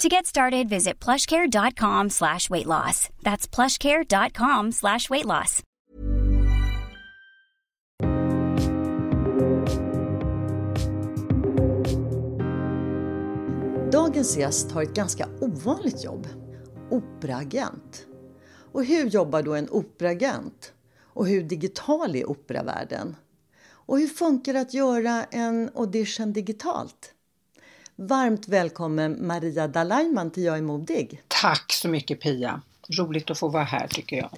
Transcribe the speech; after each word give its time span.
To 0.00 0.08
get 0.08 0.26
started, 0.26 0.68
visit 0.68 1.04
plushcare.com 1.04 2.10
slash 2.10 2.50
weight 2.50 2.66
loss. 2.66 3.10
That's 3.22 3.46
plushcare.com 3.46 4.72
slash 4.72 5.10
weight 5.10 5.26
loss. 5.26 5.62
Dagens 13.92 14.36
gäst 14.36 14.72
har 14.72 14.82
ett 14.82 14.94
ganska 14.94 15.28
ovanligt 15.40 16.04
jobb. 16.04 16.28
Operaagent. 16.90 18.06
Och 18.72 18.84
hur 18.84 19.06
jobbar 19.06 19.42
då 19.42 19.54
en 19.54 19.70
operaagent? 19.70 20.72
Och 21.02 21.26
hur 21.26 21.42
digital 21.42 22.16
är 22.16 22.30
operavärlden? 22.30 23.16
Och 23.68 23.98
hur 23.98 24.08
funkar 24.08 24.52
det 24.52 24.60
att 24.60 24.74
göra 24.74 25.24
en 25.24 25.70
audition 25.74 26.32
digitalt? 26.32 27.14
Varmt 28.02 28.48
välkommen 28.48 29.26
Maria 29.26 29.68
Dalaiman 29.68 30.30
till 30.30 30.42
Jag 30.42 30.58
är 30.58 30.62
modig. 30.62 31.22
Tack 31.28 31.72
så 31.72 31.88
mycket 31.88 32.20
Pia! 32.20 32.62
Roligt 32.98 33.30
att 33.30 33.38
få 33.38 33.48
vara 33.48 33.64
här 33.64 33.88
tycker 33.88 34.16
jag. 34.16 34.30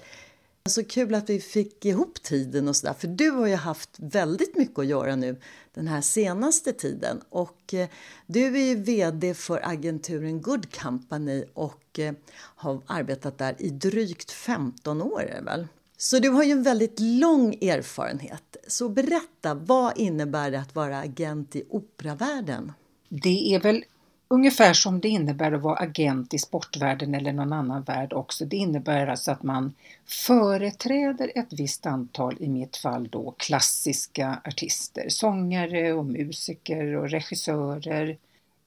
Så 0.69 0.83
kul 0.83 1.15
att 1.15 1.29
vi 1.29 1.39
fick 1.39 1.85
ihop 1.85 2.23
tiden 2.23 2.67
och 2.67 2.75
sådär, 2.75 2.93
för 2.93 3.07
du 3.07 3.29
har 3.29 3.47
ju 3.47 3.55
haft 3.55 3.89
väldigt 3.97 4.55
mycket 4.57 4.79
att 4.79 4.85
göra 4.85 5.15
nu 5.15 5.39
den 5.73 5.87
här 5.87 6.01
senaste 6.01 6.73
tiden. 6.73 7.21
Och 7.29 7.73
eh, 7.73 7.89
du 8.25 8.41
är 8.41 8.75
VD 8.75 9.33
för 9.33 9.67
agenturen 9.67 10.41
Good 10.41 10.75
Company 10.75 11.45
och 11.53 11.99
eh, 11.99 12.13
har 12.35 12.81
arbetat 12.87 13.37
där 13.37 13.55
i 13.59 13.69
drygt 13.69 14.31
15 14.31 15.01
år 15.01 15.23
är 15.23 15.41
väl? 15.41 15.67
Så 15.97 16.19
du 16.19 16.29
har 16.29 16.43
ju 16.43 16.51
en 16.51 16.63
väldigt 16.63 16.99
lång 16.99 17.53
erfarenhet. 17.53 18.57
Så 18.67 18.89
berätta, 18.89 19.53
vad 19.53 19.97
innebär 19.97 20.51
det 20.51 20.59
att 20.59 20.75
vara 20.75 20.99
agent 20.99 21.55
i 21.55 21.63
operavärlden? 21.69 22.71
Det 23.15 23.55
är 23.55 23.59
väl 23.59 23.83
ungefär 24.27 24.73
som 24.73 24.99
det 24.99 25.07
innebär 25.07 25.51
att 25.51 25.61
vara 25.61 25.75
agent 25.75 26.33
i 26.33 26.39
sportvärlden 26.39 27.15
eller 27.15 27.33
någon 27.33 27.53
annan 27.53 27.83
värld 27.83 28.13
också. 28.13 28.45
Det 28.45 28.57
innebär 28.57 29.07
alltså 29.07 29.31
att 29.31 29.43
man 29.43 29.73
företräder 30.05 31.31
ett 31.35 31.53
visst 31.53 31.85
antal, 31.85 32.37
i 32.39 32.47
mitt 32.47 32.77
fall 32.77 33.07
då 33.07 33.33
klassiska 33.37 34.41
artister, 34.43 35.09
sångare 35.09 35.93
och 35.93 36.05
musiker 36.05 36.95
och 36.95 37.09
regissörer, 37.09 38.17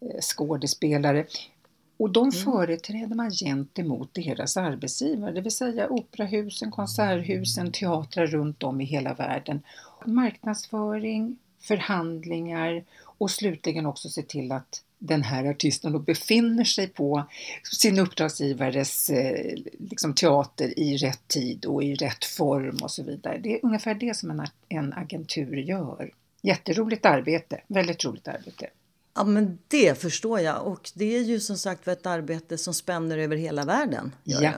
eh, 0.01 0.21
skådespelare. 0.21 1.27
Och 1.97 2.11
de 2.11 2.23
mm. 2.23 2.33
företräder 2.33 3.15
man 3.15 3.31
gentemot 3.31 4.15
deras 4.15 4.57
arbetsgivare, 4.57 5.33
det 5.33 5.41
vill 5.41 5.53
säga 5.53 5.89
operahusen, 5.89 6.71
konserthusen, 6.71 7.73
teatrar 7.73 8.27
runt 8.27 8.63
om 8.63 8.81
i 8.81 8.85
hela 8.85 9.15
världen. 9.15 9.63
Marknadsföring, 10.05 11.39
förhandlingar 11.61 12.85
och 13.19 13.31
slutligen 13.31 13.87
också 13.87 14.09
se 14.09 14.23
till 14.23 14.53
att 14.53 14.83
den 14.99 15.23
här 15.23 15.45
artisten 15.45 15.93
då 15.93 15.99
befinner 15.99 16.65
sig 16.65 16.89
på 16.89 17.25
sin 17.73 17.99
uppdragsgivares 17.99 19.11
eh, 19.11 19.55
liksom, 19.79 20.15
teater 20.15 20.79
i 20.79 20.97
rätt 20.97 21.29
tid 21.29 21.65
och 21.65 21.83
i 21.83 21.95
rätt 21.95 22.25
form 22.25 22.79
och 22.83 22.91
så 22.91 23.03
vidare. 23.03 23.39
Det 23.39 23.55
är 23.55 23.61
ungefär 23.63 23.95
det 23.95 24.17
som 24.17 24.31
en, 24.31 24.47
en 24.69 24.93
agentur 24.93 25.57
gör. 25.57 26.11
Jätteroligt 26.43 27.07
arbete, 27.07 27.61
väldigt 27.67 28.05
roligt 28.05 28.29
arbete. 28.29 28.67
Ja, 29.15 29.25
men 29.25 29.59
det 29.69 29.99
förstår 29.99 30.41
jag. 30.41 30.67
Och 30.67 30.91
det 30.95 31.17
är 31.17 31.23
ju 31.23 31.41
som 31.41 31.57
sagt 31.59 31.89
ett 31.89 32.07
arbete 32.07 32.59
som 32.59 32.75
spänner 32.75 33.19
över 33.19 33.37
hela 33.37 33.65
världen. 33.65 34.15
Ja. 34.25 34.53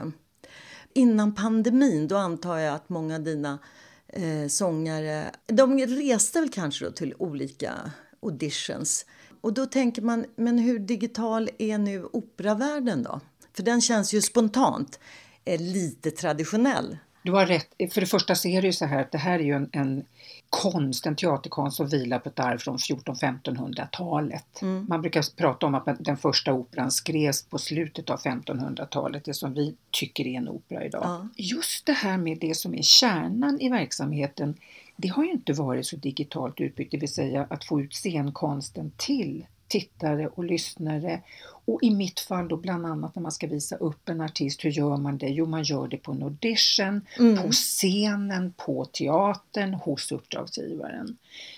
Innan 0.93 1.35
pandemin, 1.35 2.07
då 2.07 2.17
antar 2.17 2.57
jag 2.57 2.75
att 2.75 2.89
många 2.89 3.15
av 3.15 3.21
dina 3.21 3.59
eh, 4.07 4.47
sångare, 4.47 5.31
de 5.47 5.79
reste 5.79 6.39
väl 6.39 6.49
kanske 6.49 6.91
till 6.91 7.13
olika 7.17 7.91
auditions. 8.21 9.05
Och 9.41 9.53
då 9.53 9.65
tänker 9.65 10.01
man, 10.01 10.25
men 10.35 10.59
hur 10.59 10.79
digital 10.79 11.49
är 11.57 11.77
nu 11.77 12.05
operavärlden 12.13 13.03
då? 13.03 13.19
För 13.53 13.63
den 13.63 13.81
känns 13.81 14.13
ju 14.13 14.21
spontant 14.21 14.99
eh, 15.45 15.61
lite 15.61 16.11
traditionell. 16.11 16.97
Du 17.23 17.31
har 17.31 17.45
rätt. 17.45 17.93
För 17.93 18.01
det 18.01 18.07
första 18.07 18.35
så 18.35 18.47
är 18.47 18.61
det 18.61 18.67
ju 18.67 18.73
så 18.73 18.85
här 18.85 19.01
att 19.01 19.11
det 19.11 19.17
här 19.17 19.39
är 19.39 19.43
ju 19.43 19.53
en, 19.53 19.69
en 19.71 20.05
konst, 20.49 21.05
en 21.05 21.15
teaterkonst 21.15 21.77
som 21.77 21.87
vilar 21.87 22.19
på 22.19 22.29
ett 22.29 22.39
arv 22.39 22.57
från 22.57 22.77
1400-1500-talet. 22.77 24.61
Mm. 24.61 24.85
Man 24.89 25.01
brukar 25.01 25.35
prata 25.35 25.65
om 25.65 25.75
att 25.75 25.87
den 25.99 26.17
första 26.17 26.53
operan 26.53 26.91
skrevs 26.91 27.43
på 27.43 27.57
slutet 27.57 28.09
av 28.09 28.19
1500-talet, 28.19 29.25
det 29.25 29.33
som 29.33 29.53
vi 29.53 29.75
tycker 29.91 30.27
är 30.27 30.37
en 30.37 30.49
opera 30.49 30.85
idag. 30.85 31.01
Ja. 31.03 31.27
Just 31.35 31.85
det 31.85 31.93
här 31.93 32.17
med 32.17 32.37
det 32.37 32.57
som 32.57 32.75
är 32.75 32.81
kärnan 32.81 33.61
i 33.61 33.69
verksamheten, 33.69 34.55
det 35.01 35.07
har 35.07 35.23
ju 35.23 35.31
inte 35.31 35.53
varit 35.53 35.85
så 35.85 35.95
digitalt 35.95 36.61
utbyggt, 36.61 36.91
det 36.91 36.97
vill 36.97 37.13
säga 37.13 37.47
att 37.49 37.63
få 37.63 37.81
ut 37.81 37.93
scenkonsten 37.93 38.91
till 38.97 39.45
tittare 39.67 40.27
och 40.27 40.43
lyssnare. 40.43 41.21
Och 41.65 41.79
i 41.83 41.89
mitt 41.89 42.19
fall 42.19 42.47
då 42.47 42.57
bland 42.57 42.85
annat 42.85 43.15
när 43.15 43.21
man 43.21 43.31
ska 43.31 43.47
visa 43.47 43.75
upp 43.75 44.09
en 44.09 44.21
artist, 44.21 44.65
hur 44.65 44.69
gör 44.69 44.97
man 44.97 45.17
det? 45.17 45.27
Jo, 45.27 45.45
man 45.45 45.63
gör 45.63 45.87
det 45.87 45.97
på 45.97 46.11
en 46.11 46.23
audition, 46.23 47.01
mm. 47.19 47.37
på 47.37 47.51
scenen, 47.51 48.53
på 48.57 48.85
teatern, 48.85 49.73
hos 49.73 50.11
uppdragsgivaren. 50.11 51.17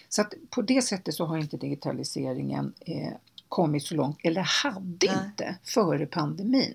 Så 0.10 0.22
att 0.22 0.34
på 0.50 0.62
det 0.62 0.82
sättet 0.82 1.14
så 1.14 1.26
har 1.26 1.38
inte 1.38 1.58
digitaliseringen 1.58 2.74
eh, 2.80 3.14
kommit 3.50 3.84
så 3.84 3.96
långt, 3.96 4.18
eller 4.24 4.42
hade 4.42 5.08
Nej. 5.08 5.26
inte 5.26 5.56
före 5.64 6.06
pandemin. 6.06 6.74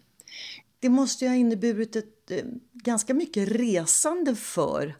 Det 0.78 0.88
måste 0.88 1.24
ju 1.24 1.28
ha 1.28 1.36
inneburit 1.36 1.96
ett 1.96 2.30
eh, 2.30 2.44
ganska 2.72 3.14
mycket 3.14 3.48
resande 3.48 4.34
för 4.34 4.94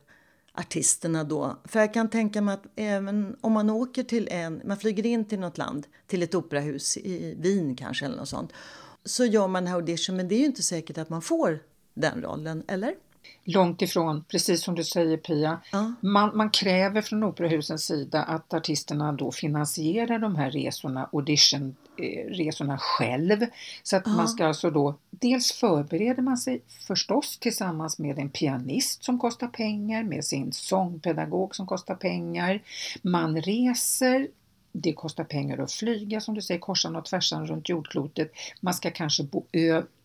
artisterna 0.56 1.25
då. 1.25 1.56
För 1.65 1.81
jag 1.81 1.94
kan 1.94 2.11
tänka 2.11 2.41
mig 2.41 2.55
att 2.55 2.67
även 2.77 3.37
om 3.41 3.53
man 3.53 3.71
åker 3.71 4.03
till 4.03 4.28
en, 4.31 4.62
man 4.65 4.77
flyger 4.77 5.06
in 5.06 5.25
till 5.25 5.39
något 5.39 5.59
land, 5.59 5.87
till 6.06 6.22
ett 6.22 6.34
operahus 6.34 6.97
i 6.97 7.34
Wien 7.39 7.77
kanske 7.77 8.05
eller 8.05 8.17
något 8.17 8.28
sånt. 8.28 8.53
Så 9.05 9.25
gör 9.25 9.49
man 9.49 9.67
audition 9.67 10.17
men 10.17 10.28
det 10.28 10.34
är 10.34 10.39
ju 10.39 10.47
inte 10.47 10.62
säkert 10.62 10.99
att 10.99 11.09
man 11.09 11.22
får 11.22 11.62
den 11.94 12.22
rollen, 12.22 12.62
eller? 12.69 12.94
Långt 13.48 13.82
ifrån, 13.82 14.25
precis 14.28 14.62
som 14.62 14.75
du 14.75 14.84
säger 14.84 15.16
Pia. 15.16 15.60
Ja. 15.72 15.92
Man, 16.00 16.37
man, 16.37 16.50
kräver 16.50 17.03
från 17.03 17.25
operahusens 17.25 17.84
sida 17.84 18.22
att 18.22 18.54
artisterna 18.54 19.12
då 19.12 19.32
finansierar 19.32 20.19
de 20.19 20.37
här 20.37 20.50
resorna, 20.50 21.09
auditionresorna 21.12 22.78
själv. 22.78 23.47
Så 23.82 23.97
att 23.97 24.03
ja. 24.06 24.12
man 24.12 24.28
ska 24.28 24.47
alltså 24.47 24.70
då, 24.70 24.94
dels 25.10 25.53
förbereder 25.53 26.22
man 26.22 26.37
sig 26.37 26.62
förstås 26.87 27.38
tillsammans 27.38 27.98
med 27.98 28.19
en 28.19 28.31
pianist 28.31 29.04
som 29.04 29.19
kostar 29.19 29.47
pengar, 29.47 30.03
med 30.03 30.25
sin 30.25 30.53
sångpedagog 30.53 31.55
som 31.55 31.67
kostar 31.67 31.94
pengar. 31.94 32.62
Man 33.02 33.40
reser 33.40 34.29
det 34.82 34.93
kostar 34.93 35.25
pengar 35.25 35.58
att 35.58 35.73
flyga 35.73 36.20
som 36.20 36.34
du 36.34 36.43
säger 36.43 36.61
korsan 36.61 36.96
och 36.96 37.05
tvärsan 37.05 37.46
runt 37.46 37.69
jordklotet. 37.69 38.32
Man 38.61 38.75
ska 38.75 38.90
kanske 38.90 39.23
bo 39.23 39.44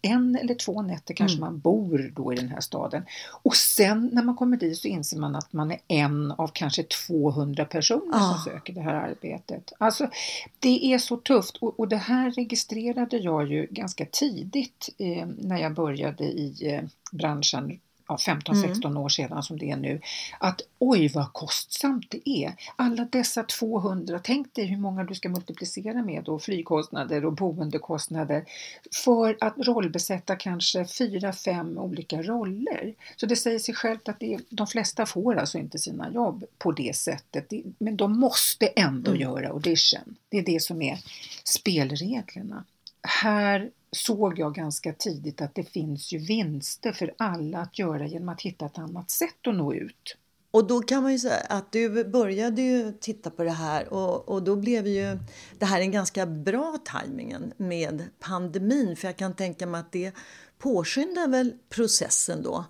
en 0.02 0.36
eller 0.36 0.56
två 0.56 0.82
nätter 0.82 1.14
kanske 1.14 1.38
mm. 1.38 1.46
man 1.46 1.60
bor 1.60 2.12
då 2.16 2.34
i 2.34 2.36
den 2.36 2.50
här 2.50 2.60
staden. 2.60 3.04
Och 3.44 3.56
sen 3.56 4.10
när 4.14 4.24
man 4.24 4.36
kommer 4.36 4.58
dit 4.58 4.78
så 4.78 4.88
inser 4.88 5.18
man 5.18 5.36
att 5.36 5.54
man 5.54 5.72
är 5.72 5.80
en 5.88 6.32
av 6.32 6.48
kanske 6.54 6.84
200 7.08 7.66
personer 7.66 8.18
ah. 8.18 8.34
som 8.34 8.52
söker 8.52 8.74
det 8.74 8.82
här 8.82 8.94
arbetet. 8.94 9.74
Alltså 9.78 10.10
det 10.60 10.94
är 10.94 10.98
så 10.98 11.18
tufft 11.18 11.58
och, 11.58 11.80
och 11.80 11.88
det 11.88 11.98
här 11.98 12.32
registrerade 12.32 13.18
jag 13.18 13.52
ju 13.52 13.68
ganska 13.70 14.06
tidigt 14.06 14.90
eh, 14.98 15.28
när 15.38 15.58
jag 15.58 15.74
började 15.74 16.24
i 16.24 16.56
eh, 16.62 16.84
branschen 17.12 17.80
ja, 18.12 18.34
15-16 18.36 18.86
mm. 18.86 18.98
år 18.98 19.10
sedan 19.10 19.44
som 19.44 19.58
det 19.58 19.72
är 19.72 19.78
nu, 19.78 20.02
att 20.40 20.62
oj 20.80 21.08
vad 21.08 21.34
kostsamt 21.34 22.06
det 22.10 22.30
är. 22.30 22.54
Alla 22.76 23.06
dessa 23.06 23.44
200, 23.44 24.20
tänk 24.24 24.56
dig 24.56 24.66
hur 24.66 24.78
många 24.78 25.04
du 25.04 25.16
ska 25.16 25.30
multiplicera 25.30 26.04
med 26.04 26.24
då, 26.24 26.40
flygkostnader 26.40 27.26
och 27.26 27.34
boendekostnader 27.34 28.46
för 29.04 29.38
att 29.42 29.54
rollbesätta 29.58 30.36
kanske 30.36 30.84
4-5 30.84 31.78
olika 31.78 32.22
roller. 32.22 32.94
Så 33.16 33.26
det 33.26 33.36
säger 33.36 33.60
sig 33.60 33.76
självt 33.76 34.10
att 34.10 34.20
det 34.20 34.40
de 34.50 34.68
flesta 34.68 35.06
får 35.06 35.36
alltså 35.36 35.58
inte 35.58 35.80
sina 35.80 36.12
jobb 36.12 36.44
på 36.58 36.72
det 36.72 36.96
sättet, 36.96 37.52
men 37.78 37.98
de 37.98 38.20
måste 38.20 38.68
ändå 38.68 39.12
mm. 39.12 39.22
göra 39.22 39.50
audition. 39.50 40.16
Det 40.30 40.38
är 40.38 40.46
det 40.46 40.62
som 40.62 40.82
är 40.82 41.00
spelreglerna. 41.44 42.64
Här 43.04 43.70
såg 43.96 44.40
jag 44.40 44.56
ganska 44.56 44.94
tidigt 44.94 45.42
att 45.42 45.56
det 45.56 45.64
finns 45.64 46.14
ju 46.14 46.18
vinster 46.18 46.92
för 46.92 47.14
alla 47.18 47.60
att 47.60 47.80
göra 47.80 48.08
genom 48.08 48.30
att 48.30 48.42
hitta 48.42 48.66
ett 48.66 48.78
annat 48.78 49.12
sätt 49.12 49.48
att 49.48 49.56
nå 49.56 49.74
ut. 49.74 50.18
Och 50.52 50.68
då 50.68 50.82
kan 50.82 51.04
man 51.04 51.12
ju 51.12 51.20
säga 51.20 51.46
att 51.50 51.72
du 51.72 52.04
började 52.04 52.62
ju 52.62 52.92
titta 52.92 53.30
på 53.30 53.44
det 53.44 53.52
här 53.52 53.94
och, 53.94 54.30
och 54.30 54.44
då 54.44 54.56
blev 54.56 54.88
ju 54.88 55.20
det 55.60 55.66
här 55.66 55.82
en 55.82 55.92
ganska 55.92 56.26
bra 56.26 56.78
tajmingen 56.86 57.54
med 57.58 58.04
pandemin 58.20 58.96
för 58.96 59.08
jag 59.08 59.18
kan 59.18 59.36
tänka 59.36 59.68
mig 59.68 59.80
att 59.80 59.92
det 59.92 60.12
påskyndar 60.58 61.28
väl 61.28 61.54
processen 61.70 62.44
då 62.44 62.66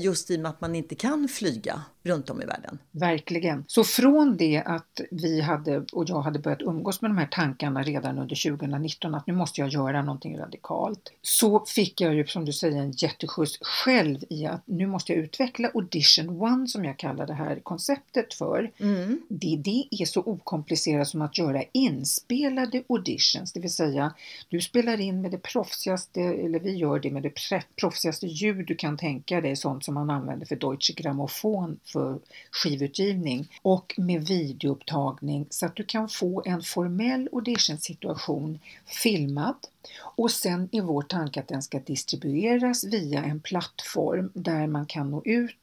just 0.00 0.30
i 0.30 0.36
och 0.36 0.40
med 0.40 0.50
att 0.50 0.60
man 0.60 0.74
inte 0.74 0.94
kan 0.94 1.28
flyga 1.28 1.82
runt 2.04 2.30
om 2.30 2.42
i 2.42 2.44
världen. 2.44 2.78
Verkligen. 2.90 3.64
Så 3.66 3.84
från 3.84 4.36
det 4.36 4.62
att 4.66 5.00
vi 5.10 5.40
hade 5.40 5.84
och 5.92 6.04
jag 6.08 6.20
hade 6.20 6.38
börjat 6.38 6.62
umgås 6.62 7.00
med 7.00 7.10
de 7.10 7.18
här 7.18 7.28
tankarna 7.30 7.82
redan 7.82 8.18
under 8.18 8.50
2019 8.50 9.14
att 9.14 9.26
nu 9.26 9.32
måste 9.32 9.60
jag 9.60 9.70
göra 9.70 10.02
någonting 10.02 10.38
radikalt 10.38 11.12
så 11.22 11.64
fick 11.66 12.00
jag 12.00 12.14
ju 12.14 12.26
som 12.26 12.44
du 12.44 12.52
säger 12.52 12.76
en 12.76 12.90
jätteskjuts 12.90 13.58
själv 13.60 14.18
i 14.30 14.46
att 14.46 14.62
nu 14.64 14.86
måste 14.86 15.12
jag 15.12 15.24
utveckla 15.24 15.70
Audition 15.74 16.42
One 16.42 16.68
som 16.68 16.84
jag 16.84 16.96
kallar 16.96 17.26
det 17.26 17.34
här 17.34 17.60
konceptet 17.62 18.34
för. 18.34 18.70
Mm. 18.78 19.22
Det, 19.28 19.56
det 19.64 19.88
är 19.90 20.04
så 20.04 20.20
okomplicerat 20.20 21.08
som 21.08 21.22
att 21.22 21.38
göra 21.38 21.62
inspelade 21.72 22.82
auditions, 22.88 23.52
det 23.52 23.60
vill 23.60 23.72
säga 23.72 24.14
du 24.48 24.60
spelar 24.60 25.00
in 25.00 25.20
med 25.20 25.30
det 25.30 25.38
proffsigaste, 25.38 26.20
eller 26.20 26.60
vi 26.60 26.74
gör 26.76 26.98
det 26.98 27.10
med 27.10 27.22
det 27.22 27.32
proffsigaste 27.80 28.26
ljud 28.26 28.66
du 28.66 28.74
kan 28.74 28.96
tänka 28.96 29.40
det 29.44 29.50
är 29.50 29.54
sånt 29.54 29.84
som 29.84 29.94
man 29.94 30.10
använder 30.10 30.46
för 30.46 30.56
Deutsche 30.56 30.92
Grammophon 30.92 31.80
för 31.84 32.18
skivutgivning 32.50 33.48
och 33.62 33.94
med 33.96 34.26
videoupptagning 34.26 35.46
så 35.50 35.66
att 35.66 35.76
du 35.76 35.84
kan 35.84 36.08
få 36.08 36.42
en 36.46 36.62
formell 36.62 37.28
auditionsituation 37.32 38.58
filmad 38.86 39.56
och 39.98 40.30
sen 40.30 40.68
är 40.72 40.82
vår 40.82 41.02
tanke 41.02 41.40
att 41.40 41.48
den 41.48 41.62
ska 41.62 41.78
distribueras 41.78 42.84
via 42.84 43.22
en 43.24 43.40
plattform 43.40 44.30
där 44.34 44.66
man 44.66 44.86
kan 44.86 45.10
nå 45.10 45.22
ut 45.24 45.56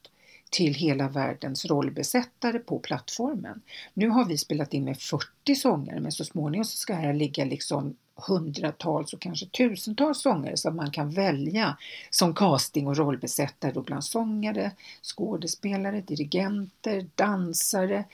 till 0.49 0.73
hela 0.73 1.07
världens 1.07 1.65
rollbesättare 1.65 2.59
på 2.59 2.79
plattformen. 2.79 3.61
Nu 3.93 4.09
har 4.09 4.25
vi 4.25 4.37
spelat 4.37 4.73
in 4.73 4.83
med 4.83 4.97
40 4.99 5.55
sångare 5.55 5.99
men 5.99 6.11
så 6.11 6.25
småningom 6.25 6.65
så 6.65 6.77
ska 6.77 6.93
här 6.93 7.13
ligga 7.13 7.45
liksom 7.45 7.95
hundratals 8.27 9.13
och 9.13 9.21
kanske 9.21 9.45
tusentals 9.45 10.21
sångare 10.21 10.57
som 10.57 10.75
man 10.75 10.91
kan 10.91 11.09
välja 11.09 11.77
som 12.09 12.35
casting 12.35 12.87
och 12.87 12.97
rollbesättare 12.97 13.71
då 13.71 13.81
bland 13.81 14.03
sångare, 14.03 14.71
skådespelare, 15.01 16.01
dirigenter, 16.01 17.07
dansare, 17.15 18.05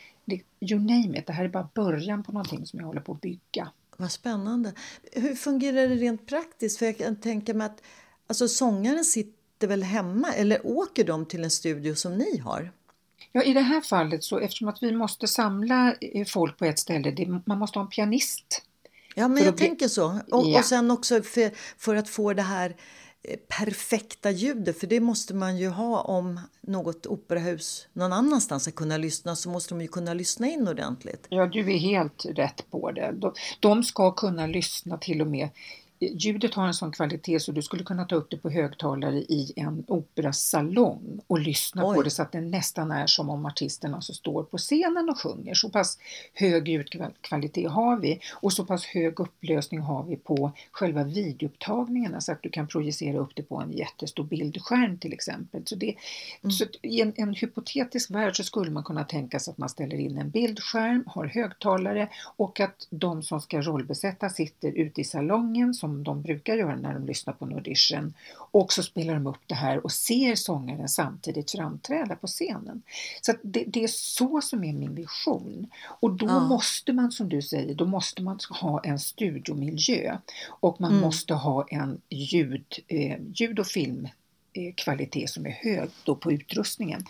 you 0.59 0.79
name 0.79 1.19
it. 1.19 1.27
Det 1.27 1.33
här 1.33 1.45
är 1.45 1.49
bara 1.49 1.69
början 1.73 2.23
på 2.23 2.31
någonting 2.31 2.65
som 2.65 2.79
jag 2.79 2.87
håller 2.87 3.01
på 3.01 3.11
att 3.11 3.21
bygga. 3.21 3.71
Vad 3.97 4.11
spännande. 4.11 4.73
Hur 5.11 5.35
fungerar 5.35 5.87
det 5.87 5.95
rent 5.95 6.27
praktiskt? 6.27 6.79
För 6.79 6.85
jag 6.85 6.97
kan 6.97 7.15
tänka 7.15 7.53
mig 7.53 7.65
att 7.65 7.81
alltså, 8.27 8.47
sångaren 8.47 9.05
sitter 9.05 9.67
väl 9.67 9.83
hemma 9.83 10.33
eller 10.33 10.67
åker 10.67 11.03
de 11.03 11.25
till 11.25 11.43
en 11.43 11.51
studio 11.51 11.95
som 11.95 12.17
ni 12.17 12.37
har? 12.37 12.71
Ja, 13.31 13.43
i 13.43 13.53
det 13.53 13.61
här 13.61 13.81
fallet 13.81 14.23
så 14.23 14.39
eftersom 14.39 14.67
att 14.67 14.83
vi 14.83 14.91
måste 14.91 15.27
samla 15.27 15.95
eh, 16.01 16.25
folk 16.25 16.57
på 16.57 16.65
ett 16.65 16.79
ställe, 16.79 17.11
det, 17.11 17.41
man 17.45 17.59
måste 17.59 17.79
ha 17.79 17.83
en 17.83 17.89
pianist 17.89 18.63
Ja, 19.17 19.27
men 19.27 19.43
jag 19.43 19.55
bli... 19.55 19.67
tänker 19.67 19.87
så. 19.87 20.05
Och, 20.31 20.45
ja. 20.45 20.59
och 20.59 20.65
sen 20.65 20.91
också 20.91 21.21
för, 21.21 21.51
för 21.77 21.95
att 21.95 22.09
få 22.09 22.33
det 22.33 22.41
här 22.41 22.75
eh, 23.23 23.37
perfekta 23.47 24.31
ljudet, 24.31 24.79
för 24.79 24.87
det 24.87 24.99
måste 24.99 25.33
man 25.33 25.57
ju 25.57 25.69
ha 25.69 26.01
om 26.01 26.39
något 26.61 27.05
operahus 27.05 27.87
någon 27.93 28.13
annanstans 28.13 28.63
ska 28.63 28.71
kunna 28.71 28.97
lyssna, 28.97 29.35
så 29.35 29.49
måste 29.49 29.73
de 29.73 29.81
ju 29.81 29.87
kunna 29.87 30.13
lyssna 30.13 30.47
in 30.47 30.67
ordentligt. 30.67 31.25
Ja, 31.29 31.45
du 31.45 31.59
är 31.59 31.77
helt 31.77 32.25
rätt 32.25 32.65
på 32.71 32.91
det. 32.91 33.11
De, 33.11 33.33
de 33.59 33.83
ska 33.83 34.11
kunna 34.11 34.47
lyssna 34.47 34.97
till 34.97 35.21
och 35.21 35.27
med 35.27 35.49
ljudet 35.99 36.53
har 36.53 36.67
en 36.67 36.73
sån 36.73 36.91
kvalitet 36.91 37.39
så 37.39 37.51
du 37.51 37.61
skulle 37.61 37.83
kunna 37.83 38.05
ta 38.05 38.15
upp 38.15 38.31
det 38.31 38.37
på 38.37 38.49
högtalare 38.49 39.17
i 39.17 39.53
en 39.55 39.83
operasalong 39.87 41.21
och 41.27 41.39
lyssna 41.39 41.85
Oj. 41.85 41.95
på 41.95 42.01
det 42.01 42.09
så 42.09 42.21
att 42.21 42.31
det 42.31 42.41
nästan 42.41 42.91
är 42.91 43.07
som 43.07 43.29
om 43.29 43.45
artisten 43.45 43.93
alltså 43.93 44.13
står 44.13 44.43
på 44.43 44.57
scenen 44.57 45.09
och 45.09 45.19
sjunger. 45.19 45.53
Så 45.53 45.69
pass 45.69 45.97
hög 46.33 46.67
ljudkvalitet 46.67 47.71
har 47.71 47.97
vi 47.97 48.19
och 48.33 48.53
så 48.53 48.65
pass 48.65 48.85
hög 48.85 49.19
upplösning 49.19 49.79
har 49.79 50.03
vi 50.03 50.15
på 50.15 50.51
själva 50.71 51.03
videoupptagningarna 51.03 52.21
så 52.21 52.31
att 52.31 52.43
du 52.43 52.49
kan 52.49 52.67
projicera 52.67 53.17
upp 53.17 53.31
det 53.35 53.43
på 53.43 53.55
en 53.61 53.71
jättestor 53.71 54.23
bildskärm 54.23 54.97
till 54.97 55.13
exempel. 55.13 55.61
Så, 55.65 55.75
det, 55.75 55.95
mm. 56.43 56.51
så 56.51 56.65
I 56.81 57.01
en, 57.01 57.13
en 57.15 57.33
hypotetisk 57.33 58.11
värld 58.11 58.37
så 58.37 58.43
skulle 58.43 58.71
man 58.71 58.83
kunna 58.83 59.03
tänka 59.03 59.39
sig 59.39 59.51
att 59.51 59.57
man 59.57 59.69
ställer 59.69 59.97
in 59.97 60.17
en 60.17 60.29
bildskärm, 60.29 61.03
har 61.07 61.25
högtalare 61.25 62.09
och 62.37 62.59
att 62.59 62.87
de 62.89 63.23
som 63.23 63.41
ska 63.41 63.61
rollbesätta 63.61 64.29
sitter 64.29 64.71
ute 64.71 65.01
i 65.01 65.03
salongen 65.03 65.73
som 65.87 66.03
de 66.03 66.21
brukar 66.21 66.55
göra 66.55 66.75
när 66.75 66.93
de 66.93 67.05
lyssnar 67.05 67.33
på 67.33 67.45
en 67.45 67.53
audition. 67.53 68.13
Och 68.51 68.73
så 68.73 68.83
spelar 68.83 69.13
de 69.13 69.27
upp 69.27 69.41
det 69.47 69.55
här 69.55 69.85
och 69.85 69.91
ser 69.91 70.35
sångaren 70.35 70.89
samtidigt 70.89 71.51
framträda 71.51 72.15
på 72.15 72.27
scenen. 72.27 72.81
Så 73.21 73.33
det, 73.41 73.63
det, 73.67 73.83
är 73.83 73.87
så 73.87 74.41
som 74.41 74.63
är 74.63 74.73
min 74.73 74.95
vision. 74.95 75.67
Och 76.01 76.11
då 76.11 76.25
ja. 76.25 76.39
måste 76.39 76.93
man 76.93 77.11
som 77.11 77.29
du 77.29 77.41
säger, 77.41 77.75
då 77.75 77.85
måste 77.85 78.21
man 78.21 78.39
ha 78.49 78.81
en 78.83 78.99
studiomiljö 78.99 80.17
och 80.61 80.81
man 80.81 80.91
mm. 80.91 81.01
måste 81.01 81.33
ha 81.33 81.67
en 81.69 82.01
ljud, 82.09 82.65
eh, 82.87 83.17
ljud 83.33 83.59
och 83.59 83.67
filmkvalitet 83.67 85.29
som 85.29 85.45
är 85.45 85.51
hög 85.51 85.89
då 86.03 86.15
på 86.15 86.31
utrustningen. 86.31 87.03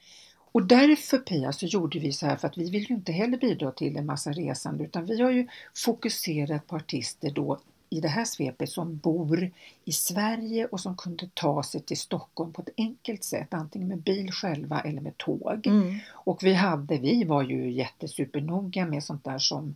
Och 0.52 0.64
därför 0.64 1.18
Pia 1.18 1.52
så 1.52 1.66
gjorde 1.66 2.00
vi 2.00 2.12
så 2.12 2.26
här 2.26 2.36
för 2.36 2.48
att 2.48 2.58
vi 2.58 2.70
vill 2.70 2.90
ju 2.90 2.96
inte 2.96 3.12
heller 3.12 3.38
bidra 3.38 3.72
till 3.72 3.98
en 3.98 4.06
massa 4.06 4.32
resande 4.32 4.84
utan 4.84 5.06
vi 5.06 5.22
har 5.22 5.32
ju 5.32 5.48
fokuserat 5.76 6.68
på 6.68 6.76
artister 6.76 7.32
då 7.32 7.60
i 7.90 8.00
det 8.00 8.08
här 8.08 8.26
svepet 8.26 8.70
som 8.70 8.98
bor 8.98 9.52
i 9.86 9.92
Sverige 9.92 10.66
och 10.66 10.80
som 10.80 10.98
kunde 10.98 11.30
ta 11.34 11.64
sig 11.64 11.82
till 11.82 11.98
Stockholm 11.98 12.54
på 12.54 12.62
ett 12.62 12.74
enkelt 12.78 13.24
sätt, 13.24 13.54
antingen 13.54 13.88
med 13.88 14.02
bil 14.02 14.32
själva 14.32 14.82
eller 14.82 15.02
med 15.02 15.18
tåg. 15.18 15.68
Mm. 15.68 15.96
Och 16.12 16.44
vi 16.44 16.54
hade, 16.54 16.98
vi 16.98 17.24
var 17.24 17.44
ju 17.44 17.72
jättesupernoga 17.72 18.86
med 18.86 19.04
sånt 19.04 19.24
där 19.24 19.40
som 19.40 19.76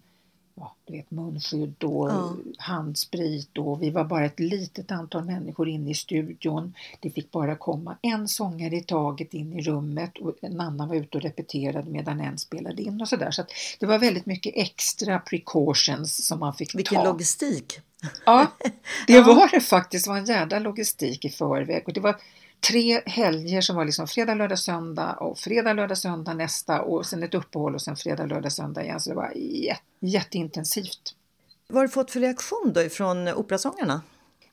ja, 0.56 0.76
du 0.86 0.94
vet, 0.94 1.12
munskydd 1.12 1.84
och 1.84 2.10
ja. 2.10 2.36
handsprit 2.58 3.58
och 3.58 3.82
vi 3.82 3.90
var 3.90 4.04
bara 4.04 4.26
ett 4.26 4.40
litet 4.40 4.92
antal 4.92 5.26
människor 5.26 5.70
inne 5.70 5.92
i 5.92 5.94
studion. 5.94 6.74
Det 7.00 7.10
fick 7.10 7.32
bara 7.32 7.56
komma 7.56 7.98
en 8.02 8.28
sångare 8.28 8.76
i 8.76 8.84
taget 8.84 9.34
in 9.34 9.54
i 9.54 9.62
rummet 9.62 10.18
och 10.18 10.36
en 10.42 10.62
annan 10.62 10.88
var 10.88 10.96
ute 10.96 11.18
och 11.18 11.24
repeterade 11.24 11.90
medan 11.90 12.22
en 12.22 12.38
spelade 12.38 12.82
in 12.82 13.02
och 13.02 13.08
sådär. 13.08 13.32
Så, 13.32 13.42
så 13.42 13.48
det 13.80 13.86
var 13.86 14.00
väldigt 14.00 14.26
mycket 14.26 14.54
extra 14.56 15.20
precautions 15.20 16.28
som 16.28 16.40
man 16.40 16.54
fick 16.54 16.76
Vilken 16.76 16.96
ta. 16.96 17.02
Vilken 17.02 17.14
logistik! 17.14 17.80
Ja, 18.26 18.52
det 19.08 19.22
var 19.22 19.52
det 19.52 19.62
faktiskt. 19.62 20.06
Det 20.06 20.12
var 20.12 20.18
en 20.18 20.26
jädra 20.26 20.60
logistik 20.60 21.26
i 21.26 21.30
förväg. 21.30 21.84
Och 21.88 21.94
det 21.94 22.00
var 22.00 22.16
tre 22.68 23.02
helger 23.06 23.62
som 23.62 23.76
var 23.76 23.86
liksom 23.86 24.08
fredag, 24.08 24.34
lördag, 24.34 24.60
söndag 24.60 25.14
och 25.14 25.38
fredag, 25.38 25.74
lördag, 25.74 25.98
söndag 25.98 26.34
nästa 26.34 26.82
och 26.82 27.06
sen 27.06 27.24
ett 27.24 27.34
uppehåll 27.34 27.76
och 27.76 27.82
sen 27.82 27.96
fredag, 27.96 28.26
lördag, 28.26 28.52
söndag 28.52 28.84
igen. 28.84 29.00
Så 29.00 29.10
det 29.10 29.16
var 29.16 29.32
jätte, 29.36 29.82
jätteintensivt. 30.00 31.16
Vad 31.68 31.78
har 31.78 31.88
du 31.88 31.90
fått 31.90 32.12
för 32.12 32.20
reaktion 32.20 32.72
då 32.74 32.82
ifrån 32.82 33.28
operasångarna? 33.28 34.02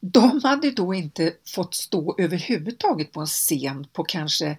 De 0.01 0.41
hade 0.45 0.71
då 0.71 0.95
inte 0.95 1.33
fått 1.55 1.75
stå 1.75 2.15
överhuvudtaget 2.19 3.13
på 3.13 3.21
en 3.21 3.27
scen 3.27 3.87
på 3.93 4.05
kanske 4.05 4.59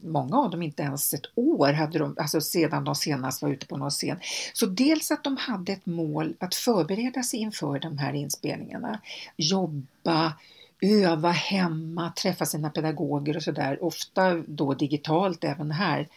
många 0.00 0.38
av 0.38 0.50
dem 0.50 0.62
inte 0.62 0.82
ens 0.82 1.14
ett 1.14 1.26
år 1.34 1.72
hade 1.72 1.98
de, 1.98 2.16
alltså 2.18 2.40
sedan 2.40 2.84
de 2.84 2.94
senast 2.94 3.42
var 3.42 3.48
ute 3.48 3.66
på 3.66 3.76
någon 3.76 3.90
scen. 3.90 4.18
Så 4.52 4.66
dels 4.66 5.10
att 5.10 5.24
de 5.24 5.36
hade 5.36 5.72
ett 5.72 5.86
mål 5.86 6.34
att 6.38 6.54
förbereda 6.54 7.22
sig 7.22 7.40
inför 7.40 7.78
de 7.78 7.98
här 7.98 8.12
inspelningarna, 8.12 9.00
jobba, 9.36 10.32
öva 10.80 11.30
hemma, 11.30 12.12
träffa 12.12 12.46
sina 12.46 12.70
pedagoger 12.70 13.36
och 13.36 13.42
sådär, 13.42 13.84
ofta 13.84 14.34
då 14.34 14.74
digitalt 14.74 15.44
även 15.44 15.70
här, 15.70 16.08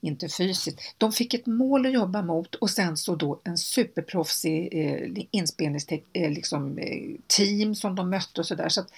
inte 0.00 0.28
fysiskt. 0.28 0.80
De 0.98 1.12
fick 1.12 1.34
ett 1.34 1.46
mål 1.46 1.86
att 1.86 1.92
jobba 1.92 2.22
mot 2.22 2.54
och 2.54 2.70
sen 2.70 2.96
så 2.96 3.16
då 3.16 3.40
en 3.44 3.58
superproffsig 3.58 4.68
eh, 4.72 5.24
inspelningsteam 5.30 6.02
eh, 6.12 6.30
liksom, 6.30 6.78
eh, 6.78 7.72
som 7.74 7.94
de 7.94 8.10
mötte 8.10 8.40
och 8.40 8.46
sådär. 8.46 8.68
Så, 8.68 8.80
där 8.80 8.90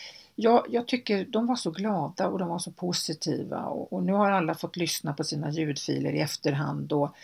jag 0.68 0.88
tycker 0.88 1.24
de 1.24 1.46
var 1.46 1.56
så 1.56 1.70
glada 1.70 2.28
och 2.28 2.38
de 2.38 2.48
var 2.48 2.58
så 2.58 2.70
positiva 2.70 3.64
och, 3.64 3.92
och, 3.92 4.02
nu 4.02 4.12
har 4.12 4.30
alla 4.30 4.54
fått 4.54 4.76
lyssna 4.76 5.12
på 5.12 5.24
sina 5.24 5.50
ljudfiler 5.50 6.12
i 6.12 6.20
efterhand 6.20 6.92
och 6.92 7.14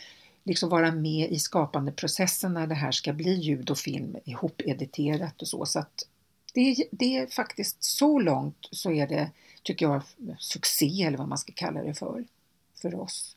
liksom 0.44 0.68
vara 0.68 0.92
med 0.92 1.30
i 1.30 1.38
skapandeprocessen 1.38 2.54
när 2.54 2.66
det 2.66 2.74
här 2.74 2.92
ska 2.92 3.12
bli 3.12 3.32
ljud 3.32 3.70
och 3.70 3.78
film 3.78 4.16
ihopediterat 4.24 5.42
och 5.42 5.48
så. 5.48 5.66
så 5.66 5.78
att 5.78 6.06
det, 6.54 6.76
det 6.90 7.16
är 7.16 7.26
faktiskt 7.26 7.84
så 7.84 8.18
långt 8.18 8.68
så 8.70 8.90
är 8.90 9.06
det 9.06 9.30
tycker 9.62 9.86
jag, 9.86 10.02
succé 10.38 11.02
eller 11.02 11.18
vad 11.18 11.28
man 11.28 11.38
ska 11.38 11.52
kalla 11.52 11.82
det 11.82 11.94
för, 11.94 12.24
för 12.82 12.94
oss. 12.94 13.36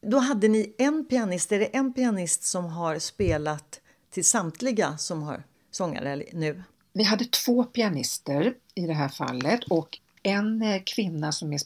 Då 0.00 0.18
hade 0.18 0.48
ni 0.48 0.74
en 0.78 1.04
pianist, 1.04 1.52
är 1.52 1.58
det 1.58 1.76
en 1.76 1.92
pianist 1.92 2.42
som 2.42 2.64
har 2.64 2.98
spelat 2.98 3.80
till 4.10 4.24
samtliga 4.24 4.98
som 4.98 5.22
har 5.22 5.42
sångare 5.70 6.22
nu? 6.32 6.62
Vi 6.98 7.04
hade 7.04 7.24
två 7.24 7.64
pianister 7.64 8.54
i 8.74 8.86
det 8.86 8.94
här 8.94 9.08
fallet 9.08 9.64
och 9.64 9.98
en 10.22 10.62
eh, 10.62 10.82
kvinna 10.84 11.32
som 11.32 11.52
är 11.52 11.58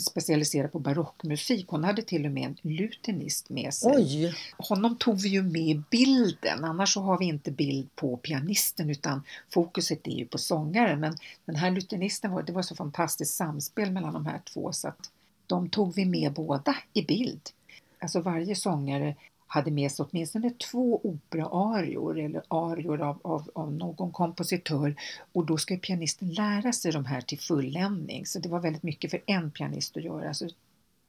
specialiserad 0.00 0.72
på 0.72 0.78
barockmusik, 0.78 1.68
hon 1.68 1.84
hade 1.84 2.02
till 2.02 2.26
och 2.26 2.32
med 2.32 2.44
en 2.44 2.56
lutenist 2.62 3.50
med 3.50 3.74
sig. 3.74 3.92
Oj. 3.94 4.34
Honom 4.58 4.96
tog 4.96 5.20
vi 5.20 5.28
ju 5.28 5.42
med 5.42 5.62
i 5.62 5.82
bilden, 5.90 6.64
annars 6.64 6.92
så 6.94 7.00
har 7.00 7.18
vi 7.18 7.24
inte 7.24 7.50
bild 7.50 7.88
på 7.94 8.16
pianisten 8.16 8.90
utan 8.90 9.22
fokuset 9.50 10.06
är 10.06 10.10
ju 10.16 10.26
på 10.26 10.38
sångaren. 10.38 11.00
Men 11.00 11.16
den 11.44 11.56
här 11.56 11.70
lutenisten, 11.70 12.32
var, 12.32 12.42
det 12.42 12.52
var 12.52 12.62
så 12.62 12.74
fantastiskt 12.74 13.34
samspel 13.34 13.90
mellan 13.90 14.12
de 14.12 14.26
här 14.26 14.40
två 14.52 14.72
så 14.72 14.88
att 14.88 15.10
de 15.46 15.68
tog 15.68 15.94
vi 15.94 16.04
med 16.04 16.32
båda 16.32 16.76
i 16.92 17.02
bild. 17.02 17.50
Alltså 17.98 18.20
varje 18.20 18.56
sångare 18.56 19.16
hade 19.46 19.70
med 19.70 19.92
sig 19.92 20.06
åtminstone 20.10 20.50
två 20.50 21.00
operaarior 21.04 22.18
eller 22.18 22.42
arior 22.48 23.00
av, 23.00 23.18
av, 23.22 23.50
av, 23.54 23.72
någon 23.72 24.12
kompositör 24.12 24.96
och 25.32 25.46
då 25.46 25.56
ska 25.56 25.76
pianisten 25.76 26.34
lära 26.34 26.72
sig 26.72 26.92
de 26.92 27.04
här 27.04 27.20
till 27.20 27.38
fulländning. 27.38 28.26
Så 28.26 28.38
det 28.38 28.48
var 28.48 28.60
väldigt 28.60 28.82
mycket 28.82 29.10
för 29.10 29.22
en 29.26 29.50
pianist 29.50 29.96
att 29.96 30.04
göra. 30.04 30.34
Så 30.34 30.48